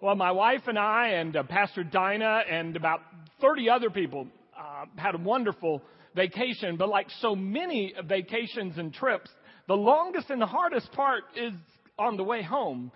Well, 0.00 0.14
my 0.14 0.30
wife 0.30 0.62
and 0.68 0.78
I 0.78 1.08
and 1.08 1.34
uh, 1.34 1.42
Pastor 1.42 1.82
Dinah 1.82 2.42
and 2.48 2.76
about 2.76 3.00
30 3.40 3.68
other 3.68 3.90
people 3.90 4.28
uh, 4.56 4.84
had 4.94 5.16
a 5.16 5.18
wonderful 5.18 5.82
vacation, 6.14 6.76
but 6.76 6.88
like 6.88 7.08
so 7.20 7.34
many 7.34 7.92
vacations 8.06 8.78
and 8.78 8.94
trips, 8.94 9.28
the 9.66 9.74
longest 9.74 10.30
and 10.30 10.40
the 10.40 10.46
hardest 10.46 10.92
part 10.92 11.24
is 11.34 11.52
on 11.98 12.16
the 12.16 12.22
way 12.22 12.44
home. 12.44 12.92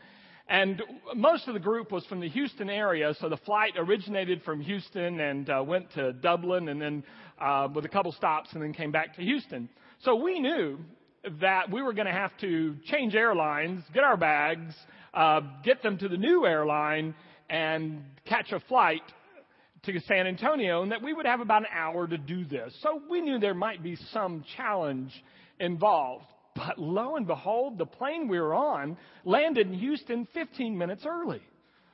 And 0.49 0.81
most 1.17 1.49
of 1.49 1.55
the 1.55 1.61
group 1.61 1.91
was 1.91 2.07
from 2.07 2.21
the 2.21 2.29
Houston 2.29 2.71
area, 2.71 3.13
so 3.19 3.29
the 3.29 3.37
flight 3.39 3.73
originated 3.77 4.41
from 4.45 4.61
Houston 4.61 5.19
and 5.19 5.51
uh, 5.51 5.61
went 5.67 5.93
to 5.95 6.13
Dublin 6.13 6.69
and 6.69 6.81
then 6.81 7.03
uh, 7.41 7.67
with 7.75 7.85
a 7.85 7.89
couple 7.89 8.13
stops 8.13 8.51
and 8.53 8.63
then 8.63 8.73
came 8.73 8.93
back 8.93 9.17
to 9.17 9.23
Houston. 9.23 9.69
So 10.03 10.15
we 10.15 10.39
knew 10.39 10.79
that 11.41 11.69
we 11.69 11.83
were 11.83 11.95
going 11.95 12.07
to 12.07 12.13
have 12.13 12.37
to 12.43 12.77
change 12.85 13.17
airlines, 13.17 13.83
get 13.93 14.05
our 14.05 14.17
bags, 14.17 14.73
uh, 15.15 15.41
get 15.65 15.83
them 15.83 15.99
to 15.99 16.09
the 16.09 16.17
new 16.17 16.47
airline 16.47 17.15
and 17.51 18.03
catch 18.25 18.53
a 18.53 18.61
flight 18.61 19.03
to 19.85 20.01
San 20.01 20.27
Antonio, 20.27 20.83
and 20.83 20.93
that 20.93 21.03
we 21.03 21.13
would 21.13 21.27
have 21.27 21.41
about 21.41 21.63
an 21.63 21.69
hour 21.75 22.07
to 22.07 22.17
do 22.17 22.45
this. 22.45 22.73
So 22.83 23.03
we 23.11 23.21
knew 23.21 23.41
there 23.41 23.53
might 23.53 23.83
be 23.83 23.97
some 24.13 24.45
challenge 24.57 25.13
involved. 25.59 26.27
But 26.55 26.79
lo 26.79 27.17
and 27.17 27.27
behold, 27.27 27.79
the 27.79 27.87
plane 27.87 28.29
we 28.29 28.39
were 28.39 28.55
on 28.55 28.97
landed 29.25 29.67
in 29.67 29.75
Houston 29.75 30.29
15 30.35 30.77
minutes 30.77 31.05
early. 31.07 31.41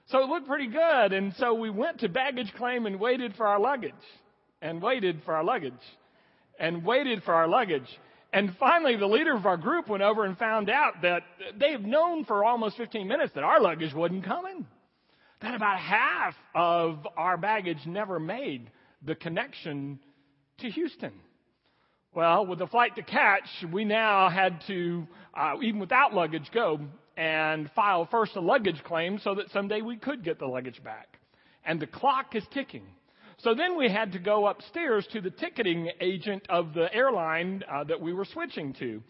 So 0.06 0.22
it 0.22 0.28
looked 0.28 0.48
pretty 0.48 0.66
good. 0.66 1.12
And 1.12 1.34
so 1.36 1.54
we 1.54 1.70
went 1.70 2.00
to 2.00 2.08
baggage 2.08 2.52
claim 2.56 2.86
and 2.86 2.98
waited 2.98 3.34
for 3.36 3.46
our 3.46 3.60
luggage 3.60 3.92
and 4.60 4.82
waited 4.82 5.22
for 5.24 5.34
our 5.34 5.44
luggage 5.44 5.72
and 6.58 6.84
waited 6.84 7.22
for 7.22 7.34
our 7.34 7.46
luggage. 7.46 7.88
And 8.32 8.54
finally, 8.58 8.96
the 8.96 9.06
leader 9.06 9.34
of 9.34 9.46
our 9.46 9.56
group 9.56 9.88
went 9.88 10.02
over 10.02 10.24
and 10.24 10.36
found 10.36 10.68
out 10.68 11.02
that 11.02 11.22
they've 11.58 11.80
known 11.80 12.24
for 12.24 12.44
almost 12.44 12.76
15 12.76 13.08
minutes 13.08 13.32
that 13.34 13.44
our 13.44 13.60
luggage 13.60 13.94
wasn't 13.94 14.24
coming. 14.24 14.66
That 15.40 15.54
about 15.54 15.78
half 15.78 16.34
of 16.54 17.06
our 17.16 17.36
baggage 17.36 17.86
never 17.86 18.20
made 18.20 18.70
the 19.04 19.14
connection 19.14 20.00
to 20.58 20.68
Houston. 20.70 21.12
Well, 22.14 22.46
with 22.46 22.58
the 22.58 22.66
flight 22.66 22.96
to 22.96 23.02
catch, 23.02 23.48
we 23.72 23.84
now 23.84 24.28
had 24.28 24.60
to, 24.66 25.06
uh, 25.34 25.54
even 25.62 25.78
without 25.78 26.12
luggage, 26.12 26.50
go 26.52 26.80
and 27.16 27.70
file 27.72 28.06
first 28.10 28.36
a 28.36 28.40
luggage 28.40 28.82
claim 28.84 29.18
so 29.18 29.36
that 29.36 29.50
someday 29.50 29.82
we 29.82 29.96
could 29.96 30.24
get 30.24 30.38
the 30.38 30.46
luggage 30.46 30.82
back. 30.82 31.18
And 31.64 31.80
the 31.80 31.86
clock 31.86 32.34
is 32.34 32.44
ticking. 32.52 32.86
So 33.40 33.54
then 33.54 33.76
we 33.78 33.88
had 33.88 34.12
to 34.12 34.18
go 34.18 34.48
upstairs 34.48 35.06
to 35.12 35.20
the 35.20 35.30
ticketing 35.30 35.92
agent 36.00 36.44
of 36.48 36.74
the 36.74 36.92
airline 36.92 37.62
uh, 37.70 37.84
that 37.84 38.00
we 38.00 38.12
were 38.12 38.24
switching 38.24 38.72
to. 38.74 39.00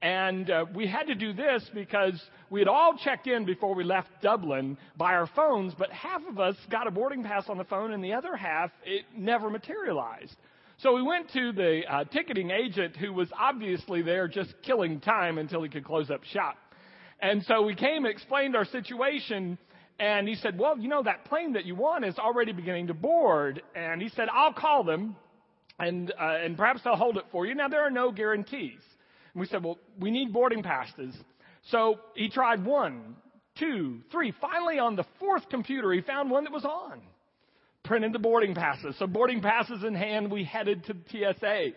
And 0.00 0.48
uh, 0.50 0.66
we 0.72 0.86
had 0.86 1.08
to 1.08 1.16
do 1.16 1.32
this 1.32 1.68
because 1.74 2.20
we 2.48 2.60
had 2.60 2.68
all 2.68 2.96
checked 2.96 3.26
in 3.26 3.44
before 3.44 3.74
we 3.74 3.82
left 3.82 4.08
Dublin 4.20 4.78
by 4.96 5.14
our 5.14 5.26
phones, 5.26 5.74
but 5.76 5.90
half 5.90 6.22
of 6.28 6.38
us 6.38 6.54
got 6.70 6.86
a 6.86 6.92
boarding 6.92 7.24
pass 7.24 7.48
on 7.48 7.58
the 7.58 7.64
phone 7.64 7.92
and 7.92 8.02
the 8.04 8.12
other 8.12 8.36
half, 8.36 8.70
it 8.84 9.04
never 9.16 9.50
materialized. 9.50 10.36
So 10.78 10.94
we 10.94 11.02
went 11.02 11.32
to 11.32 11.52
the 11.52 11.82
uh, 11.88 12.04
ticketing 12.04 12.50
agent 12.50 12.96
who 12.96 13.12
was 13.12 13.28
obviously 13.36 14.02
there 14.02 14.28
just 14.28 14.54
killing 14.62 15.00
time 15.00 15.38
until 15.38 15.62
he 15.62 15.68
could 15.68 15.84
close 15.84 16.08
up 16.08 16.22
shop. 16.24 16.56
And 17.20 17.44
so 17.44 17.62
we 17.62 17.74
came 17.74 18.04
and 18.04 18.14
explained 18.14 18.54
our 18.54 18.64
situation 18.64 19.58
and 19.98 20.26
he 20.26 20.34
said, 20.34 20.58
well, 20.58 20.78
you 20.78 20.88
know, 20.88 21.02
that 21.02 21.24
plane 21.26 21.52
that 21.52 21.64
you 21.64 21.74
want 21.74 22.04
is 22.04 22.18
already 22.18 22.52
beginning 22.52 22.88
to 22.88 22.94
board. 22.94 23.62
And 23.74 24.02
he 24.02 24.08
said, 24.10 24.28
I'll 24.32 24.52
call 24.52 24.84
them 24.84 25.16
and, 25.78 26.12
uh, 26.12 26.38
and 26.42 26.56
perhaps 26.56 26.80
they'll 26.84 26.96
hold 26.96 27.16
it 27.16 27.24
for 27.32 27.46
you. 27.46 27.54
Now, 27.54 27.68
there 27.68 27.84
are 27.84 27.90
no 27.90 28.12
guarantees. 28.12 28.80
And 29.32 29.40
we 29.40 29.46
said, 29.46 29.62
well, 29.64 29.78
we 29.98 30.10
need 30.10 30.32
boarding 30.32 30.62
passes. 30.62 31.14
So 31.70 32.00
he 32.14 32.28
tried 32.28 32.64
one, 32.64 33.16
two, 33.58 34.00
three. 34.10 34.32
Finally, 34.40 34.78
on 34.78 34.96
the 34.96 35.04
fourth 35.18 35.48
computer, 35.48 35.92
he 35.92 36.00
found 36.00 36.30
one 36.30 36.44
that 36.44 36.52
was 36.52 36.64
on. 36.64 37.00
Printed 37.84 38.12
the 38.12 38.18
boarding 38.18 38.54
passes. 38.54 38.96
So 38.98 39.06
boarding 39.06 39.40
passes 39.40 39.82
in 39.82 39.94
hand, 39.94 40.30
we 40.30 40.44
headed 40.44 40.84
to 40.86 40.94
the 40.94 41.34
TSA 41.34 41.68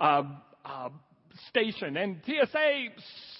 uh, 0.00 0.22
uh, 0.64 0.88
station. 1.48 1.96
And 1.96 2.20
TSA 2.24 2.86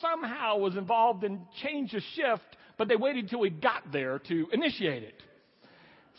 somehow 0.01 0.59
was 0.59 0.77
involved 0.77 1.25
in 1.25 1.41
change 1.63 1.95
of 1.95 2.03
shift 2.15 2.57
but 2.83 2.89
they 2.89 2.97
waited 2.97 3.27
until 3.27 3.39
we 3.39 3.49
got 3.49 3.93
there 3.93 4.19
to 4.19 4.49
initiate 4.53 5.05
it. 5.05 5.23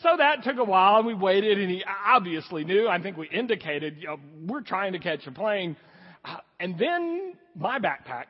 So 0.02 0.16
that 0.16 0.44
took 0.44 0.56
a 0.56 0.64
while 0.64 0.96
and 0.96 1.06
we 1.06 1.12
waited 1.12 1.58
and 1.58 1.70
he 1.70 1.84
obviously 2.06 2.64
knew. 2.64 2.88
I 2.88 3.02
think 3.02 3.18
we 3.18 3.28
indicated, 3.28 3.98
you 3.98 4.06
know, 4.06 4.16
we're 4.46 4.62
trying 4.62 4.94
to 4.94 4.98
catch 4.98 5.26
a 5.26 5.30
plane. 5.30 5.76
Uh, 6.24 6.36
and 6.58 6.78
then 6.78 7.34
my 7.54 7.78
backpack 7.78 8.28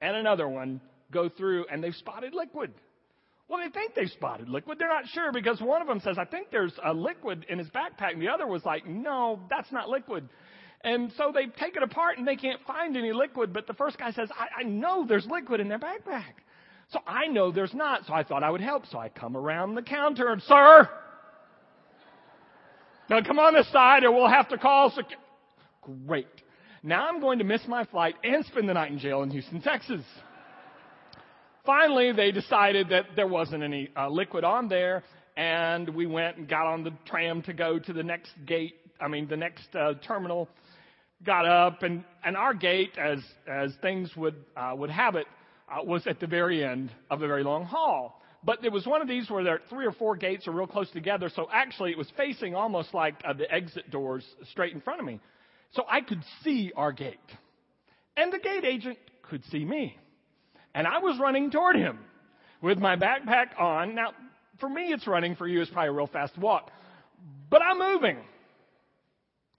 and 0.00 0.14
another 0.16 0.46
one 0.46 0.80
go 1.10 1.28
through 1.28 1.64
and 1.72 1.82
they've 1.82 1.96
spotted 1.96 2.34
liquid. 2.34 2.72
Well, 3.48 3.58
they 3.58 3.70
think 3.70 3.96
they've 3.96 4.08
spotted 4.10 4.48
liquid. 4.48 4.78
They're 4.78 4.86
not 4.86 5.08
sure 5.08 5.32
because 5.32 5.60
one 5.60 5.82
of 5.82 5.88
them 5.88 5.98
says, 5.98 6.18
I 6.18 6.26
think 6.26 6.52
there's 6.52 6.78
a 6.84 6.94
liquid 6.94 7.46
in 7.48 7.58
his 7.58 7.66
backpack. 7.70 8.12
And 8.12 8.22
the 8.22 8.28
other 8.28 8.46
was 8.46 8.64
like, 8.64 8.86
no, 8.86 9.40
that's 9.50 9.72
not 9.72 9.88
liquid. 9.88 10.28
And 10.84 11.10
so 11.16 11.32
they 11.34 11.46
take 11.46 11.74
it 11.74 11.82
apart 11.82 12.16
and 12.16 12.28
they 12.28 12.36
can't 12.36 12.60
find 12.64 12.96
any 12.96 13.12
liquid. 13.12 13.52
But 13.52 13.66
the 13.66 13.74
first 13.74 13.98
guy 13.98 14.12
says, 14.12 14.28
I, 14.38 14.60
I 14.60 14.62
know 14.62 15.04
there's 15.04 15.26
liquid 15.26 15.58
in 15.58 15.66
their 15.66 15.80
backpack. 15.80 16.34
So 16.90 16.98
I 17.06 17.26
know 17.26 17.52
there's 17.52 17.74
not, 17.74 18.04
so 18.06 18.12
I 18.12 18.24
thought 18.24 18.42
I 18.42 18.50
would 18.50 18.60
help. 18.60 18.86
So 18.86 18.98
I 18.98 19.08
come 19.08 19.36
around 19.36 19.74
the 19.74 19.82
counter 19.82 20.28
and, 20.28 20.42
sir, 20.42 20.88
now 23.08 23.22
come 23.22 23.38
on 23.38 23.54
this 23.54 23.70
side 23.72 24.04
or 24.04 24.12
we'll 24.12 24.28
have 24.28 24.48
to 24.48 24.58
call 24.58 24.90
secu-. 24.90 26.06
Great. 26.06 26.26
Now 26.82 27.08
I'm 27.08 27.20
going 27.20 27.38
to 27.38 27.44
miss 27.44 27.62
my 27.68 27.84
flight 27.84 28.14
and 28.24 28.44
spend 28.46 28.68
the 28.68 28.74
night 28.74 28.90
in 28.90 28.98
jail 28.98 29.22
in 29.22 29.30
Houston, 29.30 29.60
Texas. 29.60 30.02
Finally, 31.66 32.12
they 32.12 32.32
decided 32.32 32.88
that 32.88 33.04
there 33.16 33.26
wasn't 33.26 33.62
any 33.62 33.90
uh, 33.96 34.08
liquid 34.08 34.44
on 34.44 34.68
there, 34.68 35.04
and 35.36 35.88
we 35.90 36.06
went 36.06 36.38
and 36.38 36.48
got 36.48 36.66
on 36.66 36.82
the 36.82 36.92
tram 37.04 37.42
to 37.42 37.52
go 37.52 37.78
to 37.78 37.92
the 37.92 38.02
next 38.02 38.32
gate. 38.46 38.74
I 39.00 39.08
mean, 39.08 39.28
the 39.28 39.36
next 39.36 39.68
uh, 39.74 39.94
terminal. 40.06 40.48
Got 41.22 41.44
up, 41.44 41.82
and 41.82 42.02
and 42.24 42.34
our 42.34 42.54
gate, 42.54 42.92
as 42.98 43.18
as 43.46 43.74
things 43.82 44.10
would 44.16 44.36
uh, 44.56 44.72
would 44.74 44.88
have 44.88 45.16
it, 45.16 45.26
uh, 45.70 45.82
was 45.82 46.06
at 46.06 46.20
the 46.20 46.26
very 46.26 46.64
end 46.64 46.90
of 47.10 47.22
a 47.22 47.26
very 47.26 47.44
long 47.44 47.64
hall. 47.64 48.20
But 48.42 48.62
there 48.62 48.70
was 48.70 48.86
one 48.86 49.02
of 49.02 49.08
these 49.08 49.28
where 49.30 49.44
there 49.44 49.54
are 49.54 49.60
three 49.68 49.86
or 49.86 49.92
four 49.92 50.16
gates 50.16 50.48
are 50.48 50.52
real 50.52 50.66
close 50.66 50.90
together, 50.90 51.30
so 51.34 51.46
actually 51.52 51.90
it 51.90 51.98
was 51.98 52.10
facing 52.16 52.54
almost 52.54 52.94
like 52.94 53.16
uh, 53.24 53.34
the 53.34 53.50
exit 53.52 53.90
doors 53.90 54.24
straight 54.50 54.72
in 54.72 54.80
front 54.80 55.00
of 55.00 55.06
me. 55.06 55.20
So 55.72 55.84
I 55.88 56.00
could 56.00 56.22
see 56.42 56.72
our 56.74 56.92
gate. 56.92 57.18
And 58.16 58.32
the 58.32 58.38
gate 58.38 58.64
agent 58.64 58.98
could 59.22 59.44
see 59.46 59.64
me. 59.64 59.96
And 60.74 60.86
I 60.86 60.98
was 60.98 61.18
running 61.20 61.50
toward 61.50 61.76
him 61.76 61.98
with 62.62 62.78
my 62.78 62.96
backpack 62.96 63.58
on. 63.58 63.94
Now, 63.94 64.12
for 64.58 64.68
me, 64.68 64.92
it's 64.92 65.06
running. 65.06 65.36
For 65.36 65.46
you, 65.46 65.60
it's 65.60 65.70
probably 65.70 65.88
a 65.88 65.92
real 65.92 66.06
fast 66.06 66.36
walk. 66.38 66.70
But 67.50 67.62
I'm 67.62 67.78
moving 67.78 68.18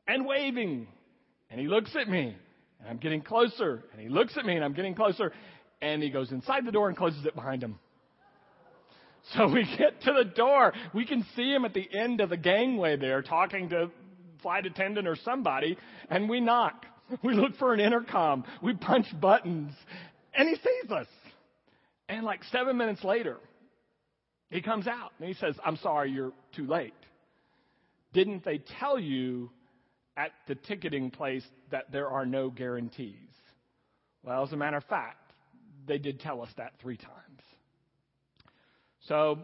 and 0.07 0.25
waving. 0.25 0.87
And 1.49 1.59
he 1.59 1.67
looks 1.67 1.95
at 1.95 2.07
me. 2.07 2.35
And 2.79 2.89
I'm 2.89 2.97
getting 2.97 3.21
closer. 3.21 3.83
And 3.91 4.01
he 4.01 4.09
looks 4.09 4.37
at 4.37 4.45
me 4.45 4.55
and 4.55 4.63
I'm 4.63 4.73
getting 4.73 4.95
closer 4.95 5.31
and 5.81 6.01
he 6.01 6.09
goes 6.09 6.31
inside 6.31 6.65
the 6.65 6.71
door 6.71 6.87
and 6.87 6.97
closes 6.97 7.25
it 7.25 7.35
behind 7.35 7.63
him. 7.63 7.79
So 9.35 9.47
we 9.47 9.63
get 9.77 10.01
to 10.01 10.13
the 10.13 10.25
door. 10.25 10.73
We 10.93 11.05
can 11.05 11.25
see 11.35 11.51
him 11.51 11.63
at 11.65 11.73
the 11.73 11.87
end 11.91 12.21
of 12.21 12.29
the 12.29 12.37
gangway 12.37 12.97
there 12.97 13.21
talking 13.21 13.69
to 13.69 13.91
flight 14.41 14.65
attendant 14.65 15.07
or 15.07 15.15
somebody, 15.15 15.77
and 16.09 16.29
we 16.29 16.39
knock. 16.39 16.85
We 17.23 17.33
look 17.33 17.57
for 17.57 17.73
an 17.73 17.81
intercom. 17.81 18.45
We 18.63 18.73
punch 18.73 19.05
buttons, 19.19 19.73
and 20.33 20.47
he 20.47 20.55
sees 20.55 20.91
us. 20.91 21.07
And 22.07 22.25
like 22.25 22.41
seven 22.53 22.77
minutes 22.77 23.03
later, 23.03 23.35
he 24.49 24.61
comes 24.61 24.87
out 24.87 25.11
and 25.19 25.27
he 25.27 25.33
says, 25.33 25.55
I'm 25.65 25.75
sorry, 25.77 26.11
you're 26.11 26.31
too 26.55 26.67
late. 26.67 26.93
Didn't 28.13 28.45
they 28.45 28.61
tell 28.79 28.97
you 28.97 29.49
at 30.15 30.31
the 30.47 30.55
ticketing 30.55 31.11
place 31.11 31.43
that 31.71 31.91
there 31.91 32.07
are 32.07 32.25
no 32.25 32.49
guarantees? 32.49 33.15
Well, 34.23 34.43
as 34.43 34.53
a 34.53 34.57
matter 34.57 34.77
of 34.77 34.85
fact, 34.85 35.17
they 35.87 35.97
did 35.97 36.19
tell 36.19 36.41
us 36.41 36.49
that 36.57 36.73
three 36.81 36.97
times. 36.97 37.41
So, 39.07 39.39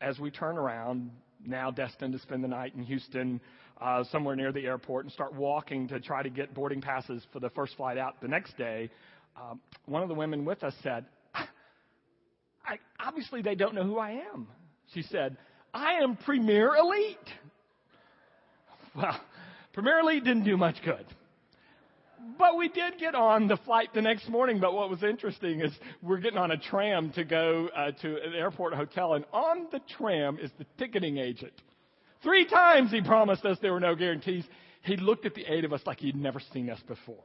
as 0.00 0.18
we 0.18 0.30
turn 0.30 0.56
around, 0.56 1.10
now 1.44 1.70
destined 1.70 2.12
to 2.12 2.18
spend 2.18 2.44
the 2.44 2.48
night 2.48 2.74
in 2.74 2.82
Houston, 2.82 3.40
uh, 3.80 4.04
somewhere 4.12 4.36
near 4.36 4.52
the 4.52 4.66
airport, 4.66 5.04
and 5.06 5.12
start 5.12 5.34
walking 5.34 5.88
to 5.88 6.00
try 6.00 6.22
to 6.22 6.30
get 6.30 6.54
boarding 6.54 6.80
passes 6.80 7.26
for 7.32 7.40
the 7.40 7.50
first 7.50 7.76
flight 7.76 7.96
out 7.96 8.20
the 8.20 8.28
next 8.28 8.56
day, 8.58 8.90
uh, 9.36 9.54
one 9.86 10.02
of 10.02 10.08
the 10.08 10.14
women 10.14 10.44
with 10.44 10.62
us 10.62 10.74
said, 10.82 11.06
I, 11.34 12.78
obviously 13.00 13.42
they 13.42 13.54
don't 13.54 13.74
know 13.74 13.84
who 13.84 13.98
I 13.98 14.22
am. 14.32 14.46
She 14.94 15.02
said, 15.02 15.36
I 15.72 15.94
am 16.02 16.16
Premier 16.16 16.74
Elite. 16.76 17.16
Well, 18.94 19.20
Premier 19.72 20.00
Elite 20.00 20.24
didn't 20.24 20.44
do 20.44 20.56
much 20.56 20.76
good. 20.84 21.06
But 22.38 22.56
we 22.56 22.68
did 22.68 22.98
get 22.98 23.14
on 23.14 23.48
the 23.48 23.56
flight 23.58 23.90
the 23.94 24.02
next 24.02 24.28
morning. 24.28 24.60
But 24.60 24.74
what 24.74 24.90
was 24.90 25.02
interesting 25.02 25.60
is 25.60 25.72
we're 26.02 26.18
getting 26.18 26.38
on 26.38 26.50
a 26.50 26.58
tram 26.58 27.12
to 27.12 27.24
go 27.24 27.68
uh, 27.74 27.92
to 28.02 28.22
an 28.22 28.34
airport 28.34 28.74
hotel, 28.74 29.14
and 29.14 29.24
on 29.32 29.68
the 29.72 29.80
tram 29.96 30.38
is 30.38 30.50
the 30.58 30.66
ticketing 30.78 31.18
agent. 31.18 31.52
Three 32.22 32.46
times 32.46 32.90
he 32.90 33.00
promised 33.00 33.44
us 33.44 33.58
there 33.62 33.72
were 33.72 33.80
no 33.80 33.94
guarantees. 33.94 34.44
He 34.82 34.96
looked 34.96 35.26
at 35.26 35.34
the 35.34 35.44
eight 35.46 35.64
of 35.64 35.72
us 35.72 35.80
like 35.86 35.98
he'd 35.98 36.16
never 36.16 36.40
seen 36.52 36.68
us 36.68 36.80
before. 36.86 37.24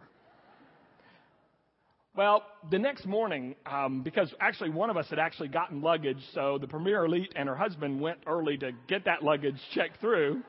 Well, 2.16 2.44
the 2.72 2.80
next 2.80 3.06
morning, 3.06 3.56
um, 3.66 4.02
because 4.02 4.34
actually 4.40 4.70
one 4.70 4.90
of 4.90 4.96
us 4.96 5.10
had 5.10 5.20
actually 5.20 5.50
gotten 5.50 5.82
luggage, 5.82 6.22
so 6.34 6.58
the 6.58 6.68
Premier 6.68 7.04
Elite 7.04 7.34
and 7.36 7.50
her 7.50 7.56
husband 7.56 8.00
went 8.00 8.20
early 8.26 8.58
to 8.60 8.72
get 8.88 9.04
that 9.04 9.22
luggage 9.22 9.60
checked 9.74 10.00
through. 10.00 10.42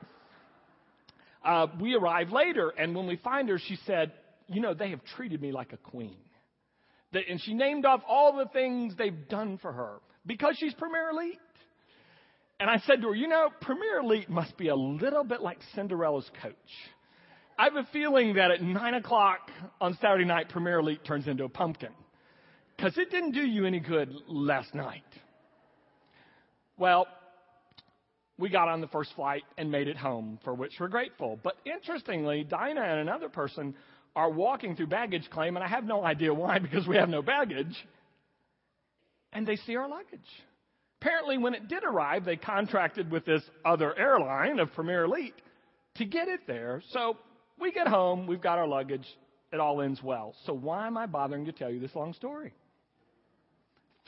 Uh, 1.43 1.67
we 1.81 1.93
arrived 1.93 2.31
later, 2.31 2.69
and 2.69 2.95
when 2.95 3.05
we 3.05 3.17
find 3.17 3.49
her, 3.49 3.59
she 3.59 3.77
said, 3.85 4.13
You 4.47 4.61
know, 4.61 4.73
they 4.73 4.89
have 4.91 5.03
treated 5.15 5.41
me 5.41 5.51
like 5.51 5.73
a 5.73 5.77
queen. 5.77 6.17
And 7.13 7.41
she 7.41 7.53
named 7.53 7.85
off 7.85 8.01
all 8.07 8.37
the 8.37 8.47
things 8.51 8.93
they've 8.97 9.27
done 9.29 9.57
for 9.57 9.71
her 9.71 9.99
because 10.25 10.55
she's 10.57 10.73
Premier 10.73 11.09
Elite. 11.09 11.39
And 12.59 12.69
I 12.69 12.77
said 12.85 13.01
to 13.01 13.09
her, 13.09 13.15
You 13.15 13.27
know, 13.27 13.49
Premier 13.61 13.99
Elite 13.99 14.29
must 14.29 14.57
be 14.57 14.67
a 14.67 14.75
little 14.75 15.23
bit 15.23 15.41
like 15.41 15.57
Cinderella's 15.75 16.29
coach. 16.41 16.53
I 17.57 17.65
have 17.65 17.75
a 17.75 17.87
feeling 17.91 18.35
that 18.35 18.51
at 18.51 18.61
9 18.61 18.93
o'clock 18.95 19.49
on 19.81 19.97
Saturday 19.99 20.25
night, 20.25 20.49
Premier 20.49 20.79
Elite 20.79 21.03
turns 21.03 21.27
into 21.27 21.43
a 21.43 21.49
pumpkin. 21.49 21.89
Because 22.75 22.97
it 22.97 23.09
didn't 23.09 23.31
do 23.31 23.41
you 23.41 23.65
any 23.65 23.79
good 23.79 24.13
last 24.27 24.75
night. 24.75 25.01
Well, 26.77 27.07
we 28.37 28.49
got 28.49 28.67
on 28.67 28.81
the 28.81 28.87
first 28.87 29.11
flight 29.15 29.41
and 29.57 29.71
made 29.71 29.87
it 29.87 29.97
home, 29.97 30.37
for 30.43 30.53
which 30.53 30.73
we're 30.79 30.87
grateful. 30.87 31.39
But 31.41 31.55
interestingly, 31.65 32.43
Dinah 32.43 32.81
and 32.81 32.99
another 32.99 33.29
person 33.29 33.73
are 34.17 34.31
walking 34.31 34.75
through 34.75 34.87
baggage 34.87 35.29
claim, 35.29 35.55
and 35.55 35.63
I 35.63 35.67
have 35.67 35.85
no 35.85 36.03
idea 36.03 36.33
why 36.33 36.57
because 36.59 36.87
we 36.87 36.97
have 36.97 37.07
no 37.07 37.21
baggage. 37.21 37.75
And 39.31 39.47
they 39.47 39.55
see 39.57 39.75
our 39.75 39.87
luggage. 39.87 40.19
Apparently, 40.99 41.37
when 41.37 41.53
it 41.53 41.67
did 41.67 41.83
arrive, 41.83 42.25
they 42.25 42.35
contracted 42.35 43.11
with 43.11 43.23
this 43.23 43.43
other 43.63 43.97
airline 43.97 44.57
of 44.59 44.73
Premier 44.73 45.03
Elite 45.03 45.35
to 45.95 46.05
get 46.05 46.27
it 46.27 46.41
there. 46.47 46.81
So 46.91 47.17
we 47.59 47.71
get 47.71 47.87
home, 47.87 48.25
we've 48.25 48.41
got 48.41 48.57
our 48.57 48.67
luggage, 48.67 49.05
it 49.53 49.59
all 49.59 49.81
ends 49.81 50.01
well. 50.01 50.33
So 50.47 50.53
why 50.53 50.87
am 50.87 50.97
I 50.97 51.05
bothering 51.05 51.45
to 51.45 51.51
tell 51.51 51.69
you 51.69 51.79
this 51.79 51.95
long 51.95 52.13
story? 52.13 52.53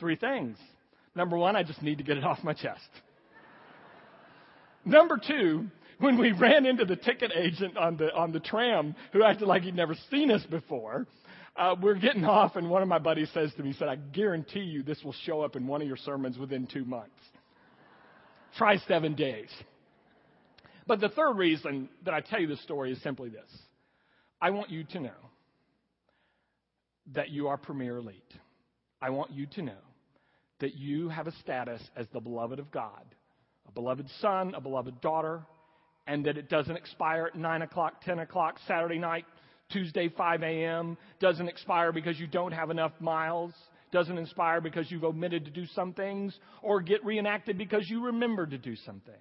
Three 0.00 0.16
things. 0.16 0.58
Number 1.14 1.38
one, 1.38 1.54
I 1.54 1.62
just 1.62 1.82
need 1.82 1.98
to 1.98 2.04
get 2.04 2.18
it 2.18 2.24
off 2.30 2.42
my 2.42 2.54
chest. 2.54 2.80
Number 4.84 5.20
two, 5.24 5.68
when 6.00 6.18
we 6.18 6.32
ran 6.32 6.66
into 6.66 6.84
the 6.84 6.96
ticket 6.96 7.30
agent 7.34 7.76
on 7.76 7.96
the 7.96 8.12
on 8.14 8.32
the 8.32 8.40
tram 8.40 8.94
who 9.12 9.22
acted 9.22 9.46
like 9.46 9.62
he'd 9.62 9.76
never 9.76 9.94
seen 10.10 10.30
us 10.30 10.42
before, 10.50 11.06
uh, 11.56 11.76
we're 11.80 11.94
getting 11.94 12.24
off, 12.24 12.56
and 12.56 12.68
one 12.68 12.82
of 12.82 12.88
my 12.88 12.98
buddies 12.98 13.30
says 13.32 13.52
to 13.54 13.62
me, 13.62 13.68
he 13.72 13.78
said, 13.78 13.88
"I 13.88 13.96
guarantee 13.96 14.60
you 14.60 14.82
this 14.82 15.02
will 15.04 15.14
show 15.24 15.42
up 15.42 15.56
in 15.56 15.66
one 15.66 15.82
of 15.82 15.88
your 15.88 15.98
sermons 15.98 16.38
within 16.38 16.66
two 16.66 16.84
months. 16.84 17.20
Try 18.56 18.78
seven 18.78 19.14
days." 19.14 19.50
But 20.86 21.00
the 21.00 21.10
third 21.10 21.36
reason 21.36 21.88
that 22.04 22.14
I 22.14 22.20
tell 22.20 22.40
you 22.40 22.46
this 22.46 22.62
story 22.62 22.92
is 22.92 23.00
simply 23.02 23.28
this 23.28 23.50
I 24.40 24.50
want 24.50 24.70
you 24.70 24.84
to 24.84 25.00
know 25.00 25.10
that 27.14 27.30
you 27.30 27.48
are 27.48 27.56
Premier 27.56 27.98
Elite. 27.98 28.34
I 29.02 29.10
want 29.10 29.32
you 29.32 29.46
to 29.46 29.62
know 29.62 29.82
that 30.60 30.74
you 30.74 31.08
have 31.08 31.26
a 31.26 31.32
status 31.42 31.82
as 31.96 32.06
the 32.12 32.20
beloved 32.20 32.58
of 32.58 32.70
God, 32.70 33.04
a 33.68 33.72
beloved 33.72 34.06
son, 34.20 34.54
a 34.54 34.60
beloved 34.60 35.00
daughter, 35.00 35.42
and 36.10 36.26
that 36.26 36.36
it 36.36 36.48
doesn't 36.48 36.74
expire 36.74 37.26
at 37.26 37.38
9 37.38 37.62
o'clock, 37.62 38.02
10 38.04 38.18
o'clock, 38.18 38.56
Saturday 38.66 38.98
night, 38.98 39.24
Tuesday, 39.70 40.08
5 40.08 40.42
a.m., 40.42 40.98
doesn't 41.20 41.46
expire 41.46 41.92
because 41.92 42.18
you 42.18 42.26
don't 42.26 42.50
have 42.50 42.68
enough 42.70 42.90
miles, 42.98 43.52
doesn't 43.92 44.18
expire 44.18 44.60
because 44.60 44.90
you've 44.90 45.04
omitted 45.04 45.44
to 45.44 45.52
do 45.52 45.66
some 45.66 45.92
things, 45.92 46.36
or 46.62 46.80
get 46.80 47.04
reenacted 47.04 47.56
because 47.56 47.88
you 47.88 48.06
remember 48.06 48.44
to 48.44 48.58
do 48.58 48.74
some 48.84 49.00
things. 49.06 49.18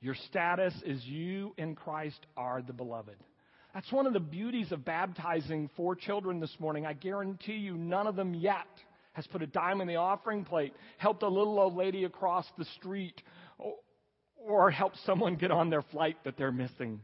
Your 0.00 0.16
status 0.26 0.74
is 0.84 1.00
you 1.04 1.54
in 1.58 1.76
Christ 1.76 2.26
are 2.36 2.60
the 2.60 2.72
beloved. 2.72 3.16
That's 3.72 3.92
one 3.92 4.08
of 4.08 4.14
the 4.14 4.20
beauties 4.20 4.72
of 4.72 4.84
baptizing 4.84 5.70
four 5.76 5.94
children 5.94 6.40
this 6.40 6.56
morning. 6.58 6.86
I 6.86 6.94
guarantee 6.94 7.54
you, 7.54 7.76
none 7.76 8.08
of 8.08 8.16
them 8.16 8.34
yet 8.34 8.66
has 9.12 9.28
put 9.28 9.42
a 9.42 9.46
dime 9.46 9.80
in 9.80 9.86
the 9.86 9.94
offering 9.94 10.44
plate, 10.44 10.74
helped 10.98 11.22
a 11.22 11.28
little 11.28 11.60
old 11.60 11.76
lady 11.76 12.02
across 12.02 12.46
the 12.58 12.64
street, 12.76 13.22
or 14.46 14.70
help 14.70 14.92
someone 15.04 15.36
get 15.36 15.50
on 15.50 15.70
their 15.70 15.82
flight 15.82 16.16
that 16.24 16.36
they're 16.36 16.52
missing. 16.52 17.00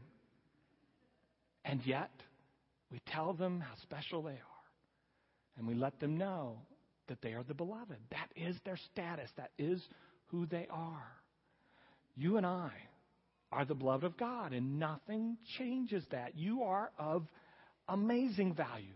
And 1.65 1.85
yet, 1.85 2.11
we 2.91 2.99
tell 3.07 3.33
them 3.33 3.59
how 3.59 3.75
special 3.81 4.21
they 4.23 4.31
are. 4.31 4.37
And 5.57 5.67
we 5.67 5.73
let 5.73 5.99
them 5.99 6.17
know 6.17 6.57
that 7.07 7.21
they 7.21 7.33
are 7.33 7.43
the 7.43 7.53
beloved. 7.53 7.97
That 8.11 8.29
is 8.35 8.55
their 8.63 8.77
status, 8.91 9.29
that 9.37 9.51
is 9.57 9.81
who 10.27 10.45
they 10.45 10.67
are. 10.69 11.07
You 12.15 12.37
and 12.37 12.45
I 12.45 12.71
are 13.51 13.65
the 13.65 13.75
beloved 13.75 14.05
of 14.05 14.17
God, 14.17 14.53
and 14.53 14.79
nothing 14.79 15.37
changes 15.57 16.03
that. 16.11 16.37
You 16.37 16.63
are 16.63 16.91
of 16.97 17.27
amazing 17.89 18.53
value 18.53 18.93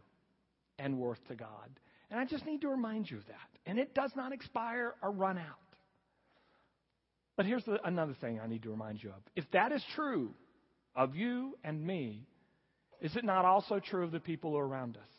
and 0.79 0.97
worth 0.97 1.25
to 1.27 1.35
God. 1.35 1.79
And 2.09 2.19
I 2.19 2.25
just 2.25 2.45
need 2.45 2.61
to 2.61 2.69
remind 2.69 3.09
you 3.09 3.17
of 3.17 3.27
that. 3.27 3.35
And 3.65 3.79
it 3.79 3.93
does 3.93 4.11
not 4.15 4.31
expire 4.31 4.93
or 5.01 5.11
run 5.11 5.37
out. 5.37 5.64
But 7.37 7.45
here's 7.45 7.63
the, 7.65 7.79
another 7.85 8.15
thing 8.21 8.39
I 8.39 8.47
need 8.47 8.63
to 8.63 8.69
remind 8.69 9.03
you 9.03 9.09
of. 9.09 9.21
If 9.35 9.45
that 9.51 9.71
is 9.71 9.83
true 9.95 10.33
of 10.95 11.15
you 11.15 11.57
and 11.63 11.85
me, 11.85 12.27
is 13.01 13.15
it 13.15 13.25
not 13.25 13.45
also 13.45 13.79
true 13.79 14.03
of 14.03 14.11
the 14.11 14.19
people 14.19 14.57
around 14.57 14.97
us 14.97 15.09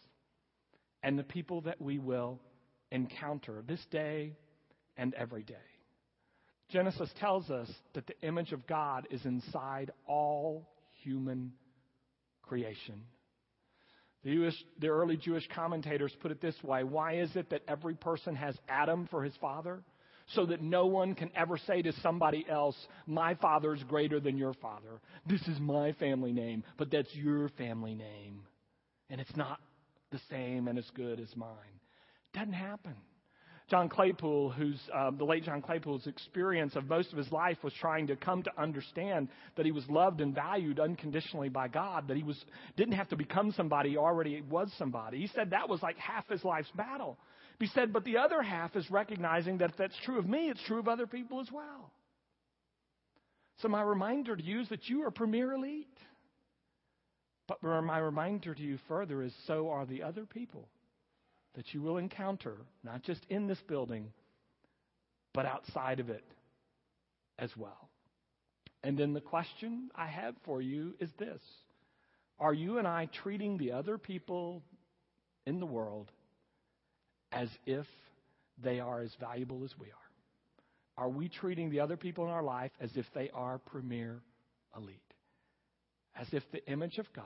and 1.03 1.19
the 1.19 1.25
people 1.25 1.61
that 1.63 1.81
we 1.81 1.99
will 1.99 2.41
encounter 2.91 3.63
this 3.67 3.85
day 3.91 4.33
and 4.97 5.15
every 5.15 5.43
day? 5.43 5.55
Genesis 6.71 7.11
tells 7.21 7.51
us 7.51 7.71
that 7.95 8.07
the 8.07 8.21
image 8.23 8.53
of 8.53 8.67
God 8.67 9.07
is 9.11 9.25
inside 9.25 9.93
all 10.07 10.69
human 11.03 11.53
creation. 12.43 13.03
The, 14.25 14.33
Jewish, 14.33 14.55
the 14.81 14.89
early 14.89 15.17
Jewish 15.17 15.47
commentators 15.55 16.13
put 16.21 16.33
it 16.33 16.41
this 16.41 16.61
way 16.65 16.83
Why 16.83 17.21
is 17.21 17.37
it 17.37 17.51
that 17.51 17.63
every 17.69 17.95
person 17.95 18.35
has 18.35 18.57
Adam 18.69 19.07
for 19.11 19.23
his 19.23 19.35
father? 19.41 19.83
So 20.35 20.47
that 20.47 20.61
no 20.61 20.87
one 20.87 21.15
can 21.15 21.31
ever 21.37 21.57
say 21.57 21.83
to 21.83 21.93
somebody 22.03 22.45
else, 22.51 22.77
My 23.07 23.35
father 23.37 23.75
is 23.75 23.83
greater 23.85 24.19
than 24.19 24.37
your 24.37 24.55
father. 24.55 25.01
This 25.27 25.41
is 25.43 25.61
my 25.61 25.93
family 25.93 26.33
name, 26.33 26.65
but 26.79 26.91
that's 26.91 27.15
your 27.15 27.49
family 27.51 27.95
name. 27.95 28.43
And 29.09 29.21
it's 29.21 29.37
not 29.37 29.61
the 30.11 30.21
same 30.29 30.67
and 30.67 30.79
as 30.79 30.91
good 30.95 31.21
as 31.21 31.29
mine. 31.37 31.81
Doesn't 32.35 32.53
happen. 32.53 32.97
John 33.69 33.89
Claypool, 33.89 34.51
who's 34.51 34.81
uh, 34.95 35.11
the 35.11 35.25
late 35.25 35.43
John 35.43 35.61
Claypool's 35.61 36.07
experience 36.07 36.77
of 36.77 36.89
most 36.89 37.11
of 37.11 37.19
his 37.19 37.33
life 37.33 37.57
was 37.65 37.73
trying 37.81 38.07
to 38.07 38.15
come 38.15 38.45
to 38.45 38.51
understand 38.57 39.29
that 39.57 39.67
he 39.67 39.73
was 39.73 39.83
loved 39.89 40.21
and 40.21 40.33
valued 40.33 40.79
unconditionally 40.79 41.49
by 41.49 41.67
God, 41.67 42.07
that 42.07 42.17
he 42.17 42.23
was 42.23 42.41
didn't 42.77 42.95
have 42.95 43.09
to 43.09 43.17
become 43.17 43.51
somebody, 43.53 43.91
he 43.91 43.97
already 43.97 44.41
was 44.49 44.71
somebody. 44.79 45.19
He 45.19 45.27
said 45.35 45.51
that 45.51 45.69
was 45.69 45.83
like 45.83 45.97
half 45.99 46.29
his 46.29 46.45
life's 46.45 46.71
battle. 46.77 47.19
He 47.59 47.67
said, 47.69 47.93
but 47.93 48.05
the 48.05 48.19
other 48.19 48.43
half 48.43 48.77
is 48.77 48.91
recognizing 48.91 49.59
that 49.59 49.71
if 49.71 49.77
that's 49.77 49.97
true 50.05 50.19
of 50.19 50.29
me, 50.29 50.51
it's 50.51 50.63
true 50.67 50.79
of 50.79 50.89
other 50.89 51.07
people 51.07 51.41
as 51.41 51.51
well. 51.51 51.91
So 53.63 53.69
my 53.69 53.83
reminder 53.83 54.37
to 54.37 54.43
you 54.43 54.61
is 54.61 54.69
that 54.69 54.89
you 54.89 55.05
are 55.05 55.11
premier 55.11 55.53
elite. 55.53 55.87
But 57.49 57.63
my 57.63 57.99
reminder 57.99 58.55
to 58.55 58.63
you 58.63 58.79
further 58.89 59.23
is 59.23 59.33
so 59.47 59.71
are 59.71 59.87
the 59.87 60.03
other 60.03 60.27
people 60.27 60.69
that 61.55 61.73
you 61.73 61.81
will 61.81 61.97
encounter, 61.97 62.57
not 62.85 63.03
just 63.03 63.25
in 63.31 63.47
this 63.47 63.61
building, 63.69 64.13
but 65.33 65.47
outside 65.47 66.01
of 66.01 66.11
it 66.11 66.25
as 67.39 67.51
well. 67.57 67.89
And 68.83 68.99
then 68.99 69.15
the 69.15 69.21
question 69.21 69.91
I 69.95 70.07
have 70.07 70.35
for 70.45 70.61
you 70.61 70.95
is 71.01 71.11
this 71.19 71.41
Are 72.39 72.53
you 72.53 72.79
and 72.79 72.87
I 72.87 73.09
treating 73.23 73.57
the 73.57 73.73
other 73.73 73.97
people 73.97 74.63
in 75.47 75.61
the 75.61 75.67
world 75.67 76.11
as 77.37 77.49
if 77.67 77.87
they 78.63 78.81
are 78.81 79.01
as 79.01 79.11
valuable 79.21 79.63
as 79.65 79.71
we 79.79 79.87
are? 79.87 81.05
Are 81.05 81.11
we 81.11 81.29
treating 81.29 81.71
the 81.71 81.81
other 81.81 81.97
people 81.97 82.25
in 82.25 82.31
our 82.31 82.43
life 82.43 82.71
as 82.81 82.91
if 82.95 83.05
they 83.15 83.31
are 83.35 83.59
premier 83.59 84.21
elite? 84.77 84.97
As 86.19 86.27
if 86.33 86.43
the 86.53 86.67
image 86.71 86.99
of 86.99 87.07
God 87.15 87.25